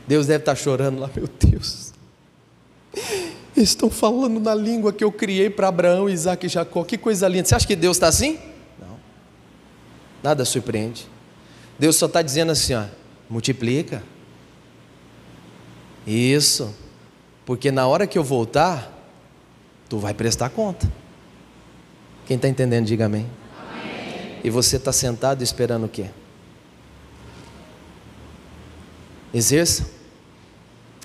[0.07, 1.93] Deus deve estar chorando lá, meu Deus.
[3.57, 6.85] Estão falando na língua que eu criei para Abraão, Isaac e Jacó.
[6.85, 7.49] Que coisa linda.
[7.49, 8.39] Você acha que Deus está assim?
[10.23, 11.07] Nada surpreende.
[11.79, 12.85] Deus só está dizendo assim: ó,
[13.29, 14.03] multiplica.
[16.07, 16.75] Isso.
[17.45, 18.91] Porque na hora que eu voltar,
[19.89, 20.91] tu vai prestar conta.
[22.27, 23.27] Quem está entendendo, diga amém.
[23.59, 24.41] amém.
[24.43, 26.07] E você está sentado esperando o quê?
[29.33, 29.91] Exerça.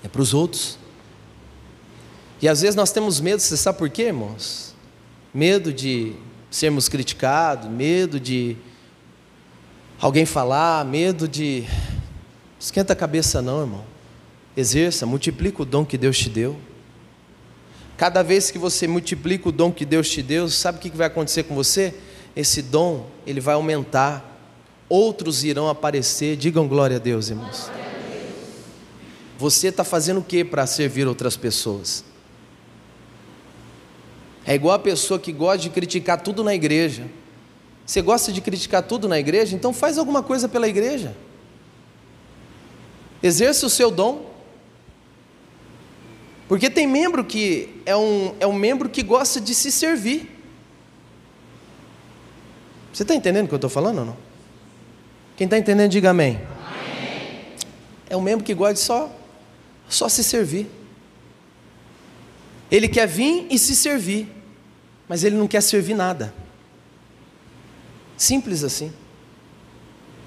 [0.03, 0.77] É para os outros.
[2.41, 4.73] E às vezes nós temos medo, você sabe por quê, irmãos?
[5.33, 6.13] Medo de
[6.49, 8.55] sermos criticados, medo de
[9.99, 11.65] alguém falar, medo de.
[12.57, 13.83] Esquenta a cabeça, não, irmão.
[14.55, 16.57] Exerça, multiplica o dom que Deus te deu.
[17.99, 21.07] Cada vez que você multiplica o dom que Deus te deu, sabe o que vai
[21.07, 21.93] acontecer com você?
[22.33, 24.39] Esse dom, ele vai aumentar.
[24.87, 26.37] Outros irão aparecer.
[26.37, 27.69] Digam glória a Deus, irmãos.
[29.37, 32.05] Você está fazendo o que para servir outras pessoas?
[34.45, 37.05] É igual a pessoa que gosta de criticar tudo na igreja.
[37.85, 39.57] Você gosta de criticar tudo na igreja?
[39.57, 41.17] Então faz alguma coisa pela igreja.
[43.21, 44.28] Exerça o seu dom.
[46.49, 50.27] Porque tem membro que é um, é um membro que gosta de se servir.
[52.91, 54.17] Você está entendendo o que eu estou falando ou não?
[55.37, 56.37] Quem está entendendo, diga amém.
[56.37, 57.45] amém.
[58.09, 59.15] É um membro que gosta de só,
[59.87, 60.67] só se servir.
[62.71, 64.27] Ele quer vir e se servir,
[65.07, 66.33] mas ele não quer servir nada.
[68.17, 68.91] Simples assim.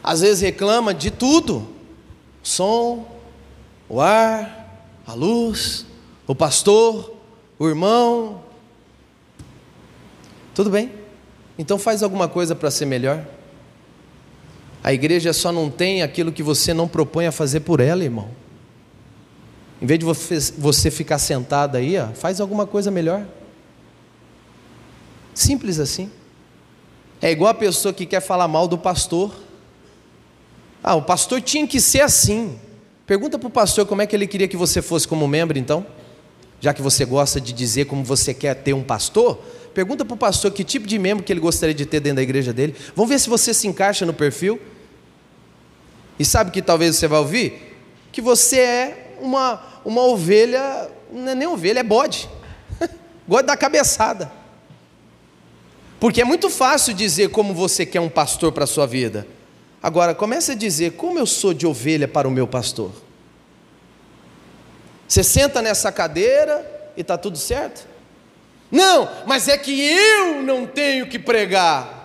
[0.04, 3.20] Às vezes reclama de tudo: o som,
[3.88, 5.84] o ar, a luz,
[6.26, 7.14] o pastor,
[7.58, 8.42] o irmão.
[10.54, 10.92] Tudo bem?
[11.58, 13.24] Então faz alguma coisa para ser melhor.
[14.82, 18.28] A igreja só não tem aquilo que você não propõe a fazer por ela, irmão.
[19.80, 20.06] Em vez de
[20.58, 23.24] você ficar sentado aí, ó, faz alguma coisa melhor.
[25.34, 26.10] Simples assim.
[27.20, 29.32] É igual a pessoa que quer falar mal do pastor.
[30.82, 32.58] Ah, o pastor tinha que ser assim.
[33.06, 35.86] Pergunta para o pastor como é que ele queria que você fosse como membro, então.
[36.62, 39.36] Já que você gosta de dizer como você quer ter um pastor,
[39.74, 42.22] pergunta para o pastor que tipo de membro que ele gostaria de ter dentro da
[42.22, 42.76] igreja dele.
[42.94, 44.60] Vamos ver se você se encaixa no perfil.
[46.20, 47.76] E sabe que talvez você vai ouvir?
[48.12, 52.30] Que você é uma, uma ovelha, não é nem ovelha, é bode.
[53.26, 54.30] Gosta da cabeçada.
[55.98, 59.26] Porque é muito fácil dizer como você quer um pastor para a sua vida.
[59.82, 62.92] Agora, comece a dizer como eu sou de ovelha para o meu pastor.
[65.06, 67.86] Você senta nessa cadeira e está tudo certo?
[68.70, 72.00] Não, mas é que eu não tenho que pregar.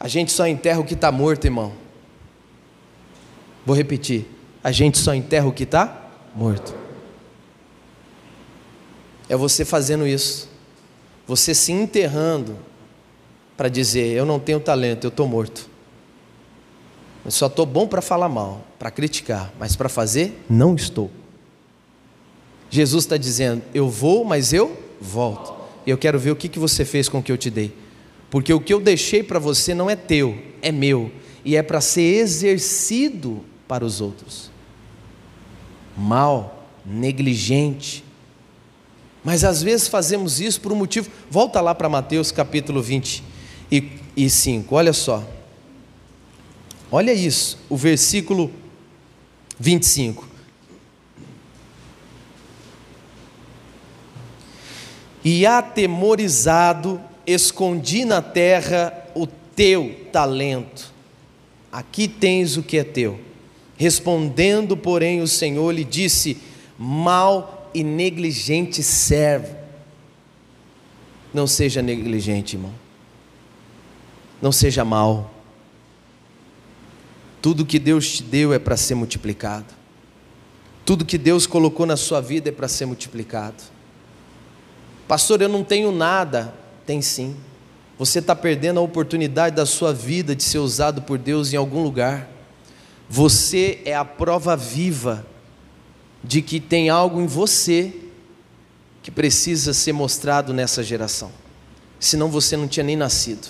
[0.00, 1.72] A gente só enterra o que está morto, irmão.
[3.64, 4.26] Vou repetir:
[4.64, 6.74] a gente só enterra o que está morto.
[9.28, 10.48] É você fazendo isso,
[11.26, 12.58] você se enterrando
[13.56, 15.70] para dizer: Eu não tenho talento, eu estou morto.
[17.24, 21.10] Eu só estou bom para falar mal, para criticar, mas para fazer, não estou.
[22.70, 25.54] Jesus está dizendo: Eu vou, mas eu volto.
[25.86, 27.72] E eu quero ver o que, que você fez com o que eu te dei.
[28.30, 31.12] Porque o que eu deixei para você não é teu, é meu.
[31.44, 34.50] E é para ser exercido para os outros.
[35.96, 38.02] Mal, negligente,
[39.24, 41.08] mas às vezes fazemos isso por um motivo.
[41.30, 45.24] Volta lá para Mateus capítulo 25, olha só.
[46.94, 48.52] Olha isso, o versículo
[49.58, 50.28] 25.
[55.24, 60.92] E atemorizado, escondi na terra o teu talento.
[61.72, 63.18] Aqui tens o que é teu.
[63.78, 66.36] Respondendo, porém, o Senhor lhe disse:
[66.78, 69.56] Mal e negligente servo.
[71.32, 72.74] Não seja negligente, irmão.
[74.42, 75.31] Não seja mal.
[77.42, 79.66] Tudo que Deus te deu é para ser multiplicado.
[80.84, 83.62] Tudo que Deus colocou na sua vida é para ser multiplicado.
[85.08, 86.54] Pastor, eu não tenho nada.
[86.86, 87.36] Tem sim.
[87.98, 91.82] Você está perdendo a oportunidade da sua vida de ser usado por Deus em algum
[91.82, 92.30] lugar.
[93.08, 95.26] Você é a prova viva
[96.22, 97.92] de que tem algo em você
[99.02, 101.32] que precisa ser mostrado nessa geração.
[101.98, 103.48] Senão você não tinha nem nascido.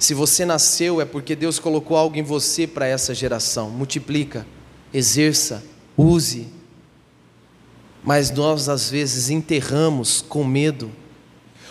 [0.00, 3.70] Se você nasceu é porque Deus colocou algo em você para essa geração.
[3.70, 4.44] Multiplica,
[4.92, 5.62] exerça,
[5.96, 6.48] use.
[8.02, 10.90] Mas nós às vezes enterramos com medo,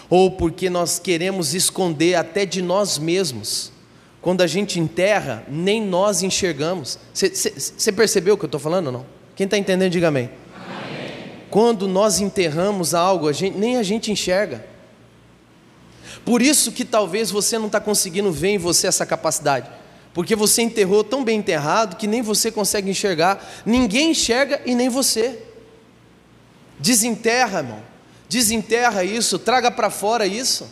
[0.10, 3.72] ou porque nós queremos esconder até de nós mesmos
[4.22, 7.00] quando a gente enterra, nem nós enxergamos.
[7.14, 9.06] Você percebeu o que eu estou falando ou não?
[9.36, 10.30] Quem está entendendo, diga amém.
[10.56, 11.32] amém.
[11.50, 14.66] Quando nós enterramos algo, a gente, nem a gente enxerga.
[16.26, 19.70] Por isso que talvez você não está conseguindo ver em você essa capacidade.
[20.14, 23.44] Porque você enterrou tão bem enterrado que nem você consegue enxergar.
[23.66, 25.40] Ninguém enxerga e nem você.
[26.80, 27.82] Desenterra, irmão.
[28.28, 30.68] Desenterra isso, traga para fora isso.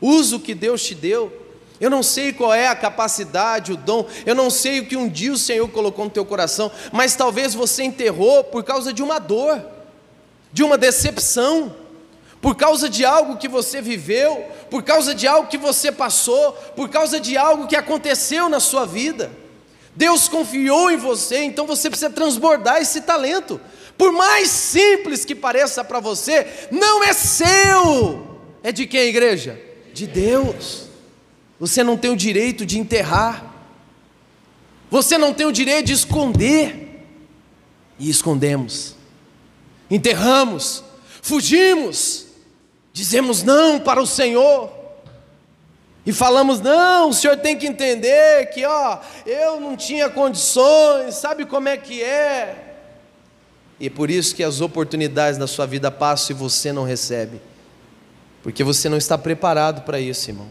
[0.00, 1.46] Usa o que Deus te deu.
[1.78, 5.08] Eu não sei qual é a capacidade, o dom, eu não sei o que um
[5.08, 9.18] dia o Senhor colocou no teu coração, mas talvez você enterrou por causa de uma
[9.18, 9.62] dor,
[10.52, 11.76] de uma decepção,
[12.46, 16.88] por causa de algo que você viveu, por causa de algo que você passou, por
[16.88, 19.32] causa de algo que aconteceu na sua vida.
[19.96, 23.60] Deus confiou em você, então você precisa transbordar esse talento.
[23.98, 28.38] Por mais simples que pareça para você, não é seu.
[28.62, 29.60] É de quem, igreja?
[29.92, 30.84] De Deus.
[31.58, 33.44] Você não tem o direito de enterrar.
[34.88, 37.04] Você não tem o direito de esconder.
[37.98, 38.94] E escondemos.
[39.90, 40.84] enterramos,
[41.20, 42.25] fugimos,
[42.96, 44.72] dizemos não para o Senhor.
[46.06, 51.44] E falamos, não, o senhor tem que entender que, ó, eu não tinha condições, sabe
[51.44, 52.76] como é que é?
[53.78, 57.40] E é por isso que as oportunidades na sua vida passam e você não recebe,
[58.40, 60.48] porque você não está preparado para isso, irmão.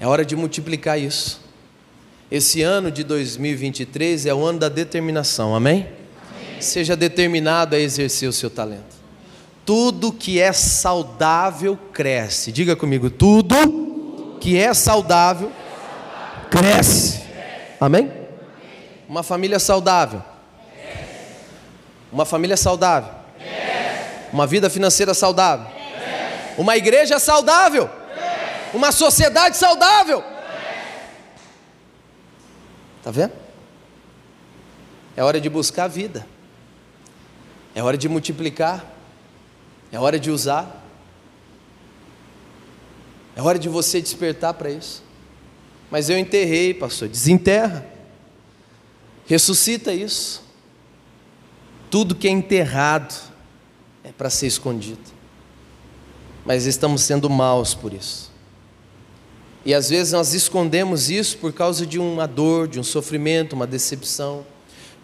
[0.00, 1.40] É hora de multiplicar isso.
[2.30, 5.86] Esse ano de 2023 é o ano da determinação, amém?
[5.86, 6.60] amém?
[6.60, 9.01] Seja determinado a exercer o seu talento.
[9.64, 12.50] Tudo que é saudável cresce.
[12.50, 15.52] Diga comigo, tudo que é saudável
[16.50, 17.22] cresce.
[17.80, 18.12] Amém?
[19.08, 20.22] Uma família saudável.
[22.10, 23.12] Uma família saudável.
[24.32, 25.66] Uma vida financeira saudável.
[26.58, 27.88] Uma igreja saudável.
[28.74, 30.24] Uma sociedade saudável.
[32.98, 33.32] Está vendo?
[35.16, 36.26] É hora de buscar a vida.
[37.74, 38.91] É hora de multiplicar.
[39.92, 40.82] É hora de usar.
[43.36, 45.02] É hora de você despertar para isso.
[45.90, 47.08] Mas eu enterrei, pastor.
[47.08, 47.86] Desenterra.
[49.26, 50.42] Ressuscita isso.
[51.90, 53.14] Tudo que é enterrado
[54.02, 55.12] é para ser escondido.
[56.42, 58.32] Mas estamos sendo maus por isso.
[59.64, 63.66] E às vezes nós escondemos isso por causa de uma dor, de um sofrimento, uma
[63.66, 64.44] decepção,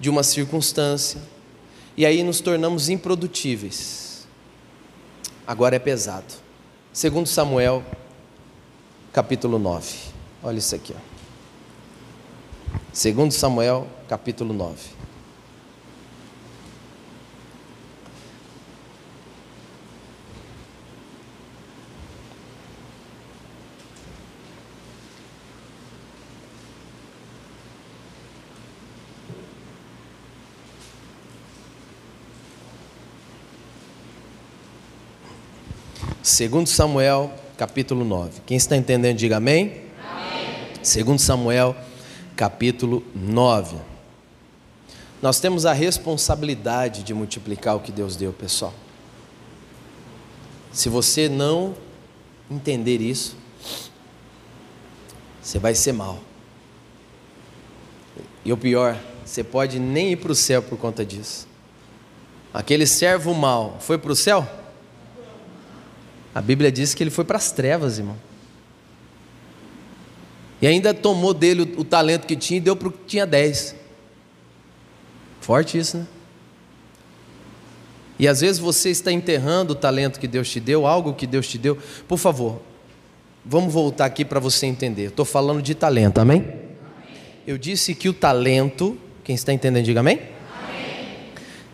[0.01, 1.21] de uma circunstância.
[1.95, 4.08] E aí nos tornamos improdutíveis
[5.49, 6.27] agora é pesado.
[6.93, 7.83] Segundo Samuel,
[9.15, 9.97] capítulo 9.
[10.43, 11.01] Olha isso aqui, ó.
[12.93, 14.98] Segundo Samuel, capítulo 9.
[36.29, 38.43] Segundo Samuel, capítulo 9.
[38.45, 39.81] Quem está entendendo, diga amém.
[39.99, 40.69] amém.
[40.83, 41.75] Segundo Samuel,
[42.37, 43.79] capítulo 9.
[45.23, 48.75] Nós temos a responsabilidade de multiplicar o que Deus deu, pessoal.
[50.71, 51.75] Se você não
[52.51, 53.35] entender isso,
[55.41, 56.21] você vai ser mal.
[58.45, 61.49] E o pior, você pode nem ir para o céu por conta disso.
[62.53, 64.47] Aquele servo mal foi para o céu?
[66.39, 68.17] A Bíblia diz que ele foi para as trevas, irmão.
[70.63, 73.75] E ainda tomou dele o, talento que tinha e deu para o que tinha dez.
[75.41, 76.07] Forte isso, né?
[78.21, 81.49] E às vezes você está enterrando o talento que Deus te deu, algo que Deus
[81.49, 81.77] te deu.
[82.07, 82.63] Por favor,
[83.45, 85.09] vamos voltar aqui para você entender.
[85.09, 86.39] Estou falando de talento, amém?
[86.39, 86.61] amém?
[87.49, 90.21] Eu disse que o talento, quem está entendendo, diga amém?
[90.21, 91.17] amém?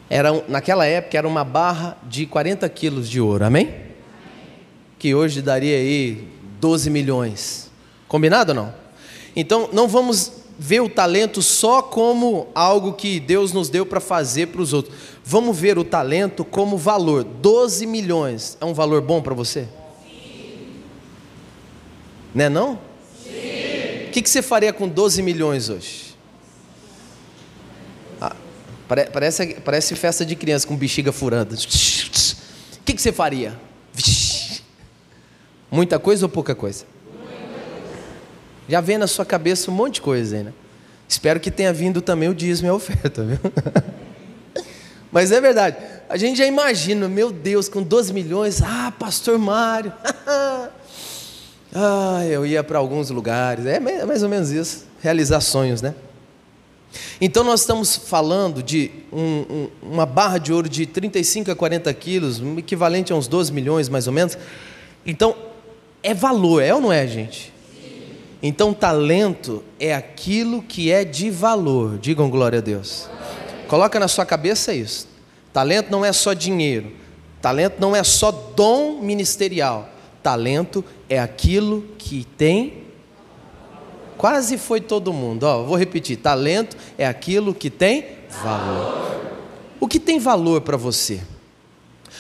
[0.09, 3.84] Era, naquela época era uma barra de 40 quilos de ouro, amém?
[5.05, 6.27] Que hoje daria aí
[6.59, 7.71] 12 milhões.
[8.09, 8.75] Combinado ou não?
[9.37, 14.47] Então, não vamos ver o talento só como algo que Deus nos deu para fazer
[14.47, 14.97] para os outros.
[15.23, 17.23] Vamos ver o talento como valor.
[17.23, 19.69] 12 milhões é um valor bom para você?
[20.07, 20.69] Sim.
[22.35, 22.79] Né não?
[23.23, 24.07] Sim.
[24.07, 26.17] O que, que você faria com 12 milhões hoje?
[28.19, 28.35] Ah,
[28.89, 31.55] parece, parece festa de criança com bexiga furando.
[31.55, 31.59] O
[32.87, 33.55] que, que você faria?
[35.75, 36.85] Muita coisa ou pouca coisa?
[38.69, 40.53] Já vem na sua cabeça um monte de coisa aí, né?
[41.09, 43.39] Espero que tenha vindo também o dízimo e a oferta, viu?
[45.11, 45.77] Mas é verdade.
[46.09, 49.93] A gente já imagina, meu Deus, com 12 milhões, ah, pastor Mário.
[51.75, 53.67] ah, eu ia para alguns lugares.
[53.67, 54.87] É mais ou menos isso.
[55.03, 55.93] Realizar sonhos, né?
[57.21, 59.19] Então nós estamos falando de um,
[59.51, 63.89] um, uma barra de ouro de 35 a 40 quilos, equivalente a uns 12 milhões
[63.89, 64.39] mais ou menos.
[65.05, 65.35] Então,
[66.05, 67.51] é valor, é ou não é, gente?
[68.43, 71.97] Então, talento é aquilo que é de valor.
[71.97, 73.09] Digam glória a Deus.
[73.67, 75.09] Coloca na sua cabeça isso.
[75.51, 76.93] Talento não é só dinheiro.
[77.41, 79.89] Talento não é só dom ministerial.
[80.23, 82.85] Talento é aquilo que tem.
[84.19, 85.45] Quase foi todo mundo.
[85.45, 86.19] Ó, vou repetir.
[86.19, 88.05] Talento é aquilo que tem
[88.43, 89.23] valor.
[89.81, 91.23] O que tem valor para você?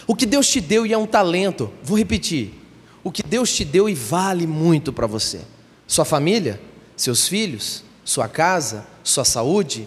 [0.07, 1.70] O que Deus te deu e é um talento.
[1.82, 2.64] Vou repetir
[3.05, 5.42] o que Deus te deu e vale muito para você.
[5.86, 6.59] Sua família,
[6.96, 9.86] seus filhos, sua casa, sua saúde,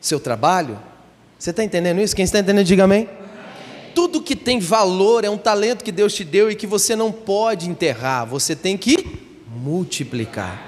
[0.00, 0.80] seu trabalho.
[1.38, 2.16] Você está entendendo isso?
[2.16, 3.08] Quem está entendendo, diga amém.
[3.94, 7.12] Tudo que tem valor é um talento que Deus te deu e que você não
[7.12, 10.62] pode enterrar, você tem que multiplicar.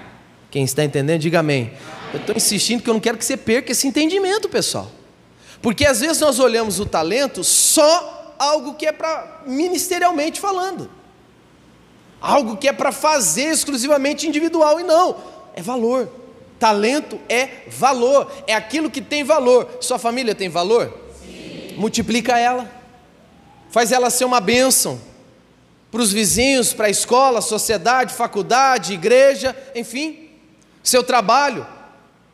[0.50, 1.72] Quem está entendendo, diga amém.
[2.12, 4.90] Eu estou insistindo que eu não quero que você perca esse entendimento, pessoal.
[5.60, 10.97] Porque às vezes nós olhamos o talento só algo que é para ministerialmente falando.
[12.20, 15.16] Algo que é para fazer exclusivamente individual e não,
[15.54, 16.08] é valor.
[16.58, 19.78] Talento é valor, é aquilo que tem valor.
[19.80, 20.92] Sua família tem valor?
[21.20, 21.74] Sim.
[21.76, 22.68] Multiplica ela,
[23.70, 25.00] faz ela ser uma bênção
[25.90, 30.28] para os vizinhos, para a escola, sociedade, faculdade, igreja, enfim,
[30.82, 31.66] seu trabalho,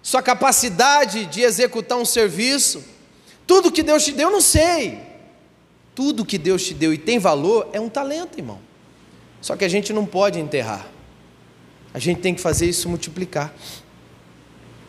[0.03, 2.85] sua capacidade de executar um serviço,
[3.47, 4.99] tudo que Deus te deu, eu não sei.
[5.95, 8.59] Tudo que Deus te deu e tem valor é um talento, irmão.
[9.45, 10.89] Só que a gente não pode enterrar.
[11.93, 13.55] A gente tem que fazer isso multiplicar.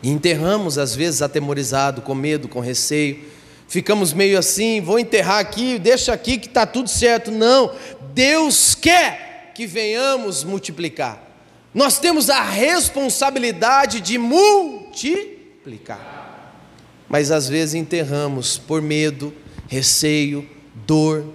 [0.02, 3.22] E enterramos, às vezes, atemorizado, com medo, com receio.
[3.68, 7.30] Ficamos meio assim, vou enterrar aqui, deixa aqui que está tudo certo.
[7.30, 7.74] Não,
[8.14, 11.22] Deus quer que venhamos multiplicar.
[11.74, 16.00] Nós temos a responsabilidade de multiplicar.
[17.10, 19.34] Mas às vezes enterramos por medo,
[19.68, 20.48] receio,
[20.86, 21.26] dor.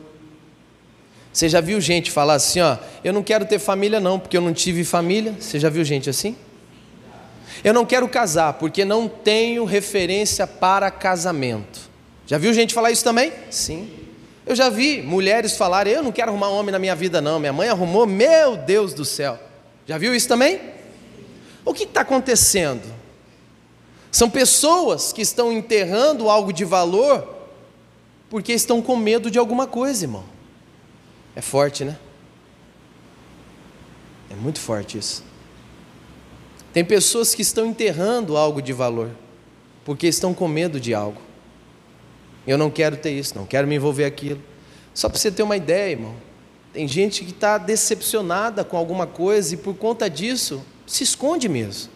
[1.32, 4.41] Você já viu gente falar assim, ó, eu não quero ter família não, porque eu
[4.41, 5.36] não tive família?
[5.39, 6.36] Você já viu gente assim?
[7.63, 11.79] Eu não quero casar, porque não tenho referência para casamento.
[12.25, 13.32] Já viu gente falar isso também?
[13.49, 13.89] Sim.
[14.45, 17.39] Eu já vi mulheres falarem: Eu não quero arrumar homem na minha vida, não.
[17.39, 19.38] Minha mãe arrumou, meu Deus do céu.
[19.86, 20.59] Já viu isso também?
[21.63, 22.84] O que está acontecendo?
[24.11, 27.38] São pessoas que estão enterrando algo de valor
[28.29, 30.23] porque estão com medo de alguma coisa, irmão.
[31.36, 31.97] É forte, né?
[34.29, 35.23] É muito forte isso.
[36.73, 39.11] Tem pessoas que estão enterrando algo de valor
[39.84, 41.21] porque estão com medo de algo.
[42.45, 44.41] Eu não quero ter isso, não quero me envolver aquilo.
[44.93, 46.15] Só para você ter uma ideia, irmão.
[46.73, 51.91] Tem gente que está decepcionada com alguma coisa e por conta disso se esconde mesmo.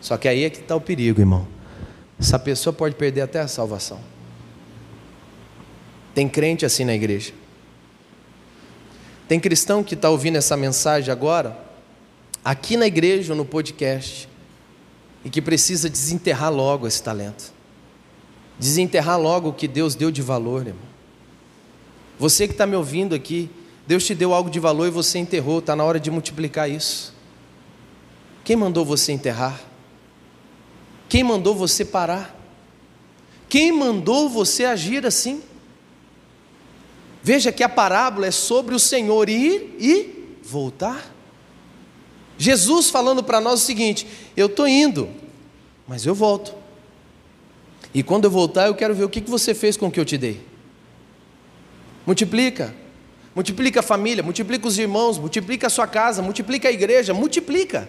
[0.00, 1.46] Só que aí é que está o perigo, irmão.
[2.18, 4.00] Essa pessoa pode perder até a salvação.
[6.14, 7.32] Tem crente assim na igreja.
[9.30, 11.56] Tem cristão que está ouvindo essa mensagem agora,
[12.44, 14.28] aqui na igreja ou no podcast,
[15.24, 17.60] e que precisa desenterrar logo esse talento
[18.58, 20.82] desenterrar logo o que Deus deu de valor, irmão.
[22.18, 23.48] Você que está me ouvindo aqui,
[23.86, 27.14] Deus te deu algo de valor e você enterrou, está na hora de multiplicar isso.
[28.44, 29.62] Quem mandou você enterrar?
[31.08, 32.36] Quem mandou você parar?
[33.48, 35.40] Quem mandou você agir assim?
[37.22, 41.14] Veja que a parábola é sobre o Senhor ir e voltar.
[42.38, 44.06] Jesus falando para nós o seguinte:
[44.36, 45.08] eu estou indo,
[45.86, 46.54] mas eu volto.
[47.92, 50.04] E quando eu voltar, eu quero ver o que você fez com o que eu
[50.04, 50.40] te dei.
[52.06, 52.74] Multiplica.
[53.34, 57.88] Multiplica a família, multiplica os irmãos, multiplica a sua casa, multiplica a igreja, multiplica.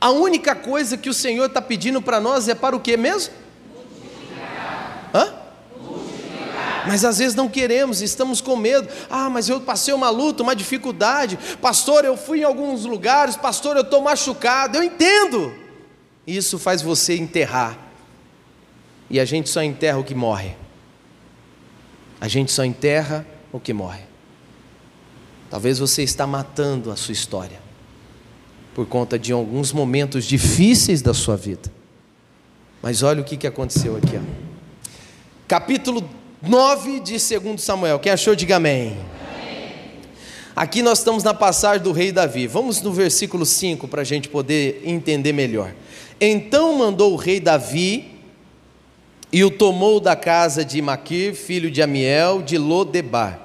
[0.00, 3.32] A única coisa que o Senhor está pedindo para nós é para o que mesmo?
[3.74, 5.10] Multiplicar.
[5.14, 5.34] Hã?
[5.80, 6.73] Multiplicar.
[6.86, 8.88] Mas às vezes não queremos, estamos com medo.
[9.08, 11.38] Ah, mas eu passei uma luta, uma dificuldade.
[11.60, 13.36] Pastor, eu fui em alguns lugares.
[13.36, 14.76] Pastor, eu estou machucado.
[14.76, 15.52] Eu entendo.
[16.26, 17.78] Isso faz você enterrar
[19.10, 20.56] e a gente só enterra o que morre.
[22.20, 24.02] A gente só enterra o que morre.
[25.50, 27.60] Talvez você está matando a sua história
[28.74, 31.70] por conta de alguns momentos difíceis da sua vida.
[32.82, 34.16] Mas olha o que, aconteceu aqui.
[34.16, 34.20] Ó.
[35.46, 36.08] Capítulo
[36.46, 37.98] 9 de 2 Samuel.
[37.98, 38.96] Quem achou, diga amém.
[40.54, 42.46] Aqui nós estamos na passagem do rei Davi.
[42.46, 45.74] Vamos no versículo 5 para a gente poder entender melhor.
[46.20, 48.12] Então mandou o rei Davi
[49.32, 53.40] e o tomou da casa de Maquir, filho de Amiel, de Lodebar.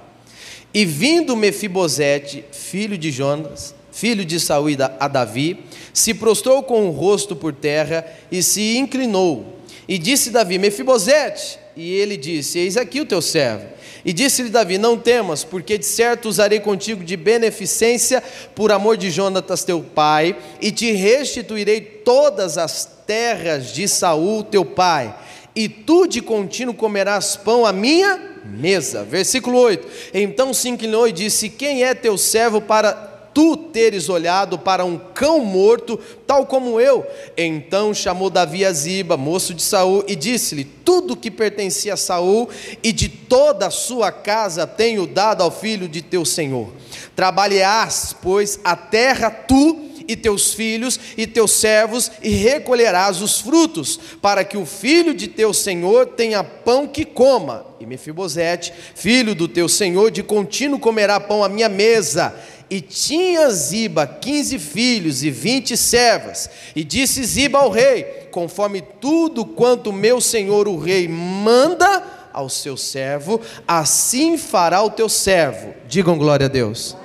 [0.73, 4.69] E vindo Mefibosete, filho de Jonas, filho de Saúl
[4.99, 9.57] a Davi, se prostrou com o rosto por terra e se inclinou.
[9.87, 11.68] E disse Davi: Mefibosete.
[11.79, 13.65] E ele disse: Eis aqui o teu servo.
[14.03, 18.21] E disse-lhe Davi: Não temas, porque de certo usarei contigo de beneficência
[18.53, 24.65] por amor de Jonatas teu pai, e te restituirei todas as terras de Saul teu
[24.65, 25.15] pai
[25.55, 29.03] e tu de contínuo comerás pão à minha mesa.
[29.03, 32.93] Versículo 8: Então se inclinou e disse: Quem é teu servo para
[33.33, 37.05] tu teres olhado para um cão morto, tal como eu?
[37.37, 42.49] Então chamou Davi a Ziba, moço de Saul, e disse-lhe: Tudo que pertencia a Saul
[42.81, 46.69] e de toda a sua casa tenho dado ao filho de teu senhor.
[47.15, 53.99] Trabalharás, pois, a terra tu e teus filhos e teus servos, e recolherás os frutos,
[54.19, 57.63] para que o filho de teu senhor tenha pão que coma.
[57.79, 62.33] E Mefibosete, filho do teu senhor, de contínuo comerá pão à minha mesa,
[62.69, 66.49] E tinha Ziba quinze filhos e vinte servas.
[66.75, 72.77] E disse Ziba ao rei: Conforme tudo quanto meu senhor o rei manda ao seu
[72.77, 75.73] servo, assim fará o teu servo.
[75.87, 76.95] Digam glória a Deus.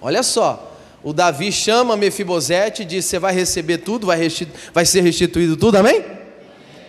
[0.00, 4.18] Olha só, o Davi chama Mefibosete e diz: Você vai receber tudo, vai,
[4.72, 6.19] vai ser restituído tudo, amém?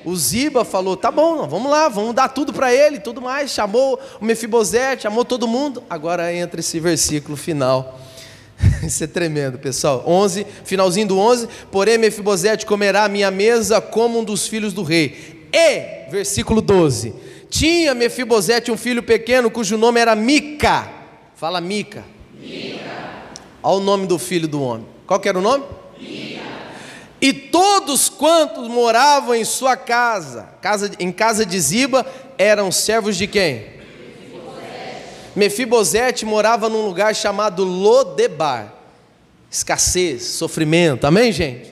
[0.04, 3.52] O Ziba falou: Tá bom, vamos lá, vamos dar tudo para ele, tudo mais.
[3.52, 5.84] Chamou o Mefibosete, chamou todo mundo.
[5.90, 8.00] Agora entra esse versículo final.
[8.84, 10.04] Isso é tremendo, pessoal.
[10.06, 11.48] 11, finalzinho do 11.
[11.72, 15.48] Porém, Mefibosete comerá a minha mesa como um dos filhos do rei.
[15.54, 17.14] E, versículo 12:
[17.50, 20.90] Tinha Mefibosete um filho pequeno cujo nome era Mica.
[21.36, 22.04] Fala Mica.
[22.40, 22.82] Mica.
[23.64, 24.86] Olha o nome do filho do homem.
[25.06, 25.64] Qual que era o nome?
[27.22, 32.04] E todos quantos moravam em sua casa, casa em casa de Ziba,
[32.36, 33.68] eram servos de quem?
[35.36, 36.26] Mefibosete.
[36.26, 38.74] Morava num lugar chamado Lodebar.
[39.52, 41.06] Escassez, sofrimento.
[41.06, 41.72] Amém, gente?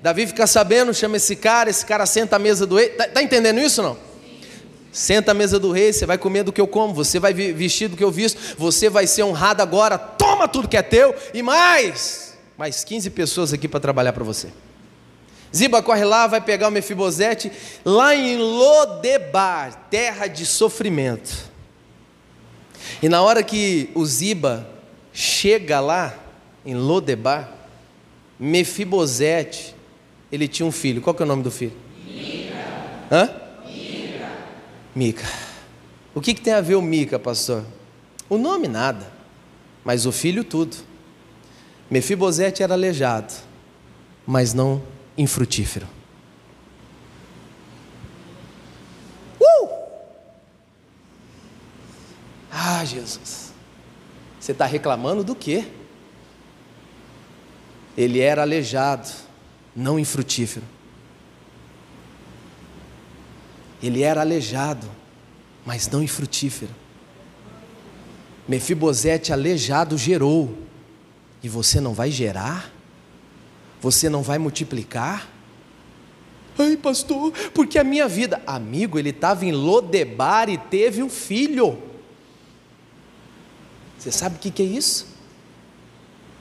[0.00, 2.86] Davi fica sabendo, chama esse cara, esse cara senta à mesa do rei.
[2.86, 3.98] Está tá entendendo isso não?
[4.92, 7.88] Senta à mesa do rei, você vai comer do que eu como, você vai vestir
[7.88, 11.42] do que eu visto, você vai ser honrado agora, toma tudo que é teu e
[11.42, 12.29] mais
[12.60, 14.48] mais 15 pessoas aqui para trabalhar para você.
[15.56, 17.50] Ziba corre lá, vai pegar o Mefibosete,
[17.86, 21.50] lá em Lodebar, terra de sofrimento.
[23.02, 24.68] E na hora que o Ziba
[25.10, 26.14] chega lá,
[26.62, 27.50] em Lodebar,
[28.38, 29.74] Mefibosete,
[30.30, 31.00] ele tinha um filho.
[31.00, 31.72] Qual que é o nome do filho?
[32.06, 32.58] Mica.
[33.10, 33.30] Hã?
[33.64, 34.28] Mica.
[34.94, 35.26] Mica.
[36.14, 37.64] O que, que tem a ver o Mica, pastor?
[38.28, 39.10] O nome nada,
[39.82, 40.89] mas o filho tudo.
[41.90, 43.34] Mefibosete era aleijado,
[44.24, 44.80] mas não
[45.18, 45.88] infrutífero.
[49.40, 49.68] Uh!
[52.52, 53.52] Ah, Jesus.
[54.38, 55.66] Você está reclamando do quê?
[57.96, 59.10] Ele era aleijado,
[59.74, 60.64] não infrutífero.
[63.82, 64.88] Ele era aleijado,
[65.66, 66.72] mas não infrutífero.
[68.46, 70.69] Mefibosete aleijado gerou
[71.42, 72.70] e você não vai gerar?
[73.80, 75.28] Você não vai multiplicar?
[76.58, 78.42] Ai, pastor, porque a minha vida.
[78.46, 81.82] Amigo, ele estava em Lodebar e teve um filho.
[83.98, 85.06] Você sabe o que é isso?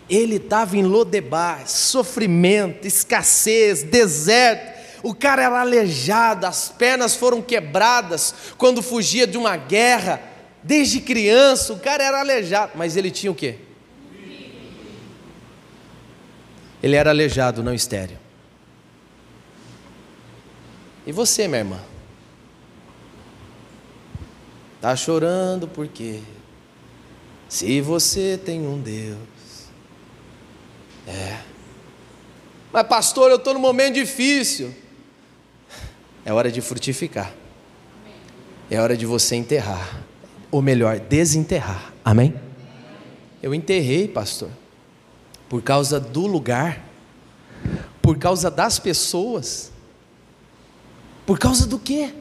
[0.10, 4.80] Ele estava em Lodebar, sofrimento, escassez, deserto.
[5.02, 10.22] O cara era aleijado, as pernas foram quebradas quando fugia de uma guerra.
[10.62, 13.69] Desde criança, o cara era aleijado, mas ele tinha o quê?
[16.82, 18.18] Ele era aleijado, não estéreo.
[21.06, 21.80] E você, minha irmã?
[24.76, 26.22] Está chorando por quê?
[27.50, 29.18] Se você tem um Deus.
[31.06, 31.40] É.
[32.72, 34.74] Mas, pastor, eu estou num momento difícil.
[36.24, 37.34] É hora de frutificar.
[38.70, 40.06] É hora de você enterrar.
[40.52, 41.92] Ou melhor, desenterrar.
[42.06, 42.40] Amém?
[43.42, 44.50] Eu enterrei, pastor
[45.50, 46.86] por causa do lugar,
[48.02, 49.72] por causa das pessoas,
[51.26, 52.14] por causa do quê?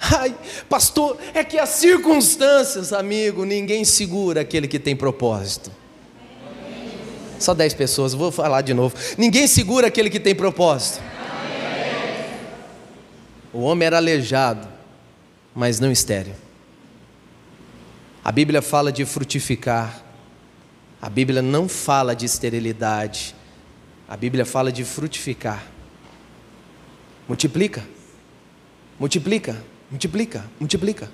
[0.00, 0.34] Ai,
[0.68, 5.70] pastor, é que as circunstâncias, amigo, ninguém segura aquele que tem propósito.
[7.38, 8.94] Só dez pessoas, vou falar de novo.
[9.18, 11.02] Ninguém segura aquele que tem propósito.
[13.52, 14.68] O homem era aleijado,
[15.54, 16.34] mas não estéreo.
[18.22, 20.02] A Bíblia fala de frutificar,
[21.00, 23.34] a Bíblia não fala de esterilidade,
[24.08, 25.64] a Bíblia fala de frutificar.
[27.26, 27.82] Multiplica,
[28.98, 29.56] multiplica,
[29.90, 31.10] multiplica, multiplica.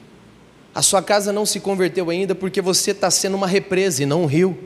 [0.75, 4.23] A sua casa não se converteu ainda porque você está sendo uma represa e não
[4.23, 4.59] um rio.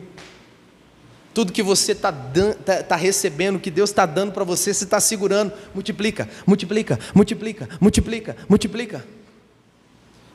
[1.35, 5.01] Tudo que você está tá, tá recebendo, que Deus está dando para você, você está
[5.01, 5.53] segurando.
[5.75, 9.05] Multiplica, multiplica, multiplica, multiplica, multiplica.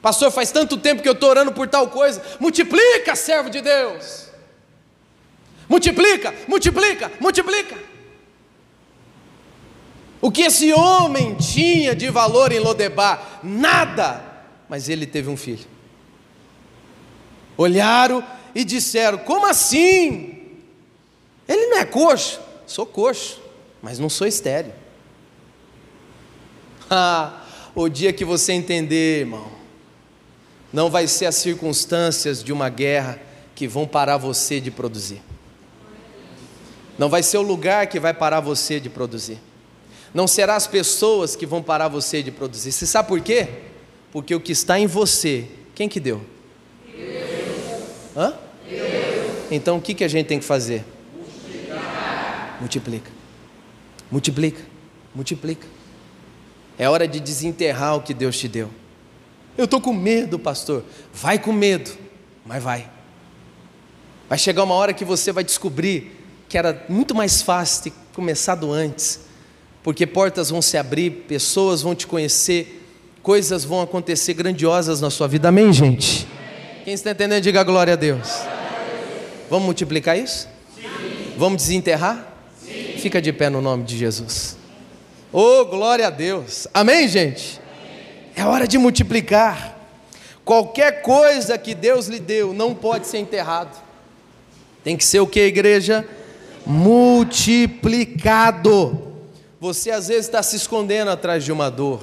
[0.02, 2.22] Pastor, faz tanto tempo que eu estou orando por tal coisa.
[2.40, 4.35] Multiplica, servo de Deus.
[5.68, 7.78] Multiplica, multiplica, multiplica.
[10.22, 13.40] O que esse homem tinha de valor em Lodebar?
[13.44, 14.24] Nada.
[14.70, 15.66] Mas ele teve um filho.
[17.58, 20.42] Olharam e disseram: Como assim?
[21.48, 22.40] Ele não é coxo?
[22.66, 23.42] Sou coxo,
[23.82, 24.74] mas não sou estéreo.
[26.88, 27.42] Ah,
[27.74, 29.52] o dia que você entender, irmão,
[30.72, 33.20] não vai ser as circunstâncias de uma guerra
[33.56, 35.20] que vão parar você de produzir.
[36.98, 39.40] Não vai ser o lugar que vai parar você de produzir.
[40.14, 42.72] Não será as pessoas que vão parar você de produzir.
[42.72, 43.48] Você sabe por quê?
[44.12, 46.22] Porque o que está em você, quem que deu?
[46.86, 48.16] Deus.
[48.16, 48.34] Hã?
[48.70, 48.88] Deus.
[49.52, 50.86] Então o que, que a gente tem que fazer?
[52.62, 53.12] Multiplica.
[54.10, 54.62] Multiplica.
[55.14, 55.68] Multiplica.
[56.78, 58.70] É hora de desenterrar o que Deus te deu.
[59.58, 60.84] Eu estou com medo, pastor.
[61.14, 61.92] Vai com medo,
[62.46, 62.90] mas vai.
[64.28, 66.15] Vai chegar uma hora que você vai descobrir
[66.48, 69.22] que era muito mais fácil ter começado antes,
[69.84, 72.84] porque portas vão se abrir, pessoas vão te conhecer,
[73.22, 75.50] coisas vão acontecer grandiosas na sua vida.
[75.50, 76.28] Amém, gente?
[76.84, 78.42] Quem está entendendo, diga glória a Deus.
[79.50, 80.48] Vamos multiplicar isso?
[81.38, 82.34] Vamos desenterrar?
[82.98, 84.58] Fica de pé no nome de Jesus.
[85.32, 86.68] Oh, glória a Deus.
[86.74, 87.60] Amém, gente?
[88.36, 89.78] É hora de multiplicar.
[90.44, 93.76] Qualquer coisa que Deus lhe deu não pode ser enterrado.
[94.84, 96.08] Tem que ser o que, igreja?
[96.66, 99.02] Multiplicado.
[99.60, 102.02] Você às vezes está se escondendo atrás de uma dor,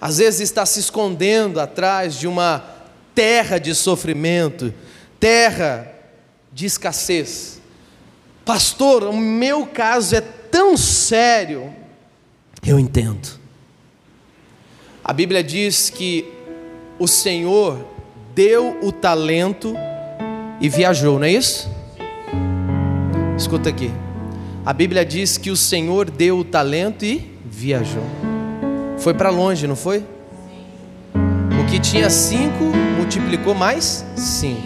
[0.00, 2.64] às vezes está se escondendo atrás de uma
[3.14, 4.72] terra de sofrimento,
[5.18, 5.92] terra
[6.52, 7.60] de escassez.
[8.44, 11.72] Pastor, o meu caso é tão sério.
[12.66, 13.38] Eu entendo.
[15.04, 16.32] A Bíblia diz que
[16.98, 17.84] o Senhor
[18.34, 19.74] deu o talento
[20.60, 21.77] e viajou, não é isso?
[23.38, 23.88] Escuta aqui.
[24.66, 28.02] A Bíblia diz que o Senhor deu o talento e viajou.
[28.98, 30.04] Foi para longe, não foi?
[31.14, 32.64] O que tinha cinco
[32.96, 34.60] multiplicou mais cinco.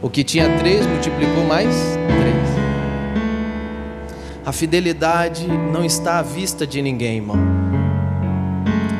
[0.00, 1.74] O que tinha três multiplicou mais
[2.06, 2.48] três.
[4.44, 7.36] A fidelidade não está à vista de ninguém, irmão.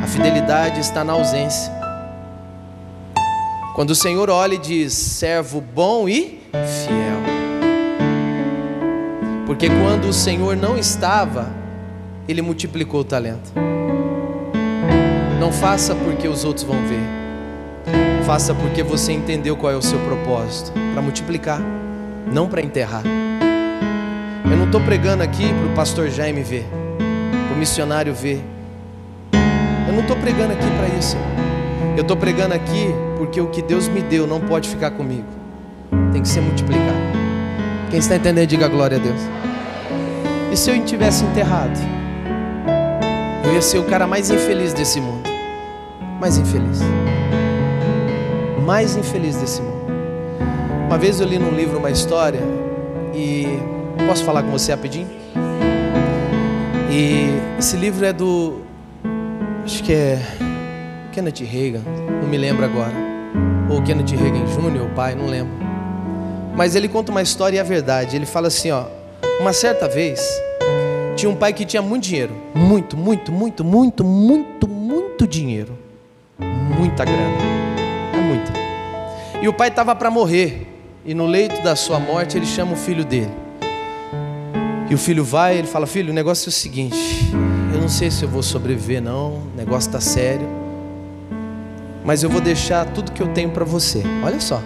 [0.02, 1.72] A fidelidade está na ausência.
[3.74, 7.17] Quando o Senhor olha e diz: servo bom e fiel.
[9.58, 11.50] Porque quando o Senhor não estava,
[12.28, 13.52] Ele multiplicou o talento.
[15.40, 17.02] Não faça porque os outros vão ver.
[18.24, 21.60] Faça porque você entendeu qual é o seu propósito para multiplicar,
[22.32, 23.02] não para enterrar.
[24.48, 26.64] Eu não estou pregando aqui para o pastor Jaime ver,
[27.48, 28.40] para o missionário ver.
[29.88, 31.16] Eu não estou pregando aqui para isso.
[31.96, 35.26] Eu estou pregando aqui porque o que Deus me deu não pode ficar comigo,
[36.12, 37.08] tem que ser multiplicado.
[37.90, 39.47] Quem está entendendo, diga glória a Deus.
[40.50, 41.78] E se eu tivesse enterrado?
[43.44, 45.28] Eu ia ser o cara mais infeliz desse mundo.
[46.20, 46.80] Mais infeliz.
[48.64, 49.78] Mais infeliz desse mundo.
[50.86, 52.40] Uma vez eu li num livro uma história
[53.14, 53.46] e
[54.06, 55.08] posso falar com você rapidinho?
[56.90, 57.28] E
[57.58, 58.62] esse livro é do
[59.64, 60.18] acho que é
[61.12, 61.82] Kenneth Reagan,
[62.22, 62.94] não me lembro agora.
[63.68, 65.52] Ou Kenneth Reagan Jr., o pai, não lembro.
[66.56, 68.16] Mas ele conta uma história e a verdade.
[68.16, 68.84] Ele fala assim, ó,
[69.40, 70.20] uma certa vez
[71.16, 75.76] tinha um pai que tinha muito dinheiro, muito, muito, muito, muito, muito, muito dinheiro,
[76.38, 77.38] muita grana,
[78.14, 78.52] é muita.
[79.42, 80.66] E o pai estava para morrer
[81.04, 83.32] e no leito da sua morte ele chama o filho dele.
[84.90, 86.96] E o filho vai, ele fala: Filho, o negócio é o seguinte,
[87.72, 90.58] eu não sei se eu vou sobreviver, não, o negócio está sério
[92.08, 94.02] mas eu vou deixar tudo que eu tenho para você.
[94.24, 94.62] Olha só,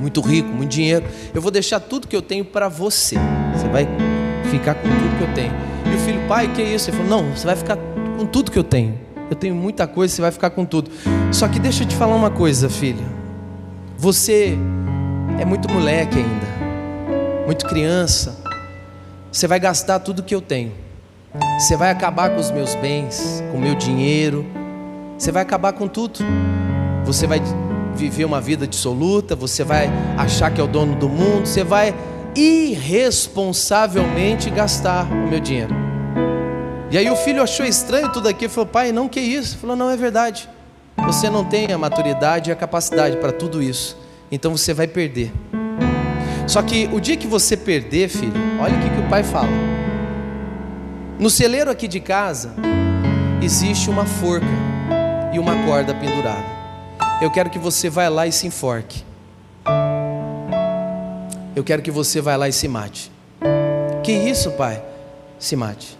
[0.00, 1.04] muito rico, muito dinheiro.
[1.34, 3.16] Eu vou deixar tudo que eu tenho para você.
[3.54, 3.88] Você vai
[4.50, 5.52] ficar com tudo que eu tenho.
[5.86, 6.90] E o filho, pai, que é isso?
[6.90, 7.76] Ele falou: Não, você vai ficar
[8.16, 8.98] com tudo que eu tenho.
[9.30, 10.90] Eu tenho muita coisa, você vai ficar com tudo.
[11.32, 13.04] Só que deixa eu te falar uma coisa, filho.
[13.96, 14.56] Você
[15.38, 18.38] é muito moleque ainda, muito criança.
[19.30, 20.72] Você vai gastar tudo que eu tenho.
[21.58, 24.46] Você vai acabar com os meus bens, com o meu dinheiro
[25.18, 26.20] você vai acabar com tudo.
[27.04, 27.42] Você vai
[27.96, 31.92] viver uma vida dissoluta, você vai achar que é o dono do mundo, você vai
[32.38, 35.74] irresponsavelmente gastar o meu dinheiro.
[36.90, 39.74] E aí o filho achou estranho tudo aquilo, falou: "Pai, não que isso?" Ele falou:
[39.74, 40.48] "Não é verdade.
[41.04, 43.98] Você não tem a maturidade e a capacidade para tudo isso.
[44.30, 45.32] Então você vai perder."
[46.46, 49.50] Só que o dia que você perder, filho, olha o que, que o pai fala.
[51.18, 52.54] No celeiro aqui de casa
[53.42, 54.46] existe uma forca
[55.34, 56.46] e uma corda pendurada.
[57.20, 59.04] Eu quero que você vá lá e se enforque.
[61.58, 63.10] Eu quero que você vá lá e se mate.
[64.04, 64.80] Que isso, pai?
[65.40, 65.98] Se mate.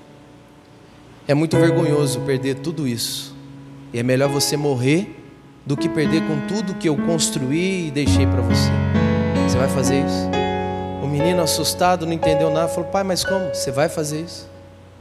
[1.27, 3.35] É muito vergonhoso perder tudo isso.
[3.93, 5.21] E é melhor você morrer
[5.67, 8.71] do que perder com tudo que eu construí e deixei para você.
[9.49, 10.31] Você vai fazer isso?
[11.03, 13.53] O menino assustado não entendeu nada, falou: "Pai, mas como?
[13.53, 14.49] Você vai fazer isso?"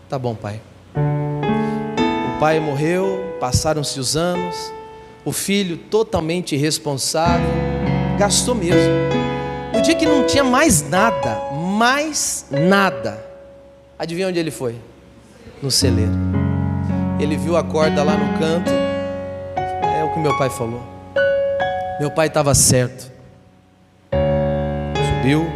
[0.09, 0.59] Tá bom, pai.
[0.95, 4.73] O pai morreu, passaram-se os anos,
[5.23, 7.45] o filho totalmente irresponsável,
[8.17, 9.16] gastou mesmo.
[9.87, 13.25] Dia que não tinha mais nada, mais nada,
[13.97, 14.75] adivinha onde ele foi?
[15.63, 16.11] No celeiro.
[17.17, 20.83] Ele viu a corda lá no canto, é o que meu pai falou.
[22.01, 23.09] Meu pai estava certo.
[24.11, 25.47] subiu.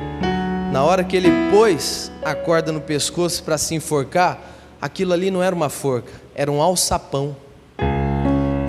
[0.72, 4.40] Na hora que ele pôs a corda no pescoço para se enforcar,
[4.82, 7.36] aquilo ali não era uma forca, era um alçapão.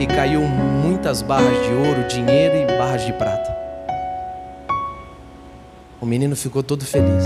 [0.01, 3.52] E caiu muitas barras de ouro, dinheiro e barras de prata.
[6.03, 7.23] O menino ficou todo feliz.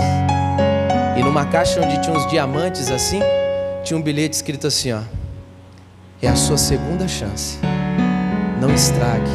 [1.16, 3.20] E numa caixa onde tinha uns diamantes assim,
[3.82, 5.00] tinha um bilhete escrito assim: ó,
[6.20, 7.58] é a sua segunda chance.
[8.60, 9.30] Não estrague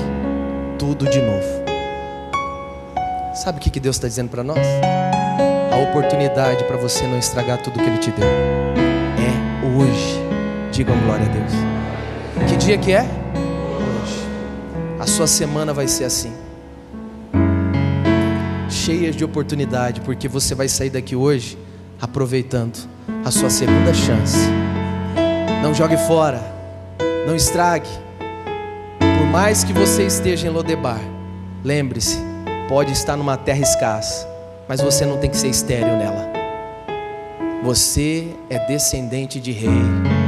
[0.77, 1.63] tudo de novo.
[3.33, 4.59] Sabe o que Deus está dizendo para nós?
[5.71, 10.19] A oportunidade para você não estragar tudo que Ele te deu é hoje.
[10.71, 12.47] Digam glória a Deus.
[12.47, 13.01] Que dia que é?
[13.01, 14.99] Hoje.
[14.99, 16.40] A sua semana vai ser assim
[18.81, 21.57] cheias de oportunidade, porque você vai sair daqui hoje
[22.01, 22.89] aproveitando
[23.23, 24.37] a sua segunda chance.
[25.61, 26.41] Não jogue fora,
[27.27, 27.89] não estrague.
[28.99, 30.99] Por mais que você esteja em Lodebar,
[31.63, 32.17] lembre-se,
[32.67, 34.27] pode estar numa terra escassa,
[34.67, 36.31] mas você não tem que ser estéril nela.
[37.63, 40.20] Você é descendente de rei.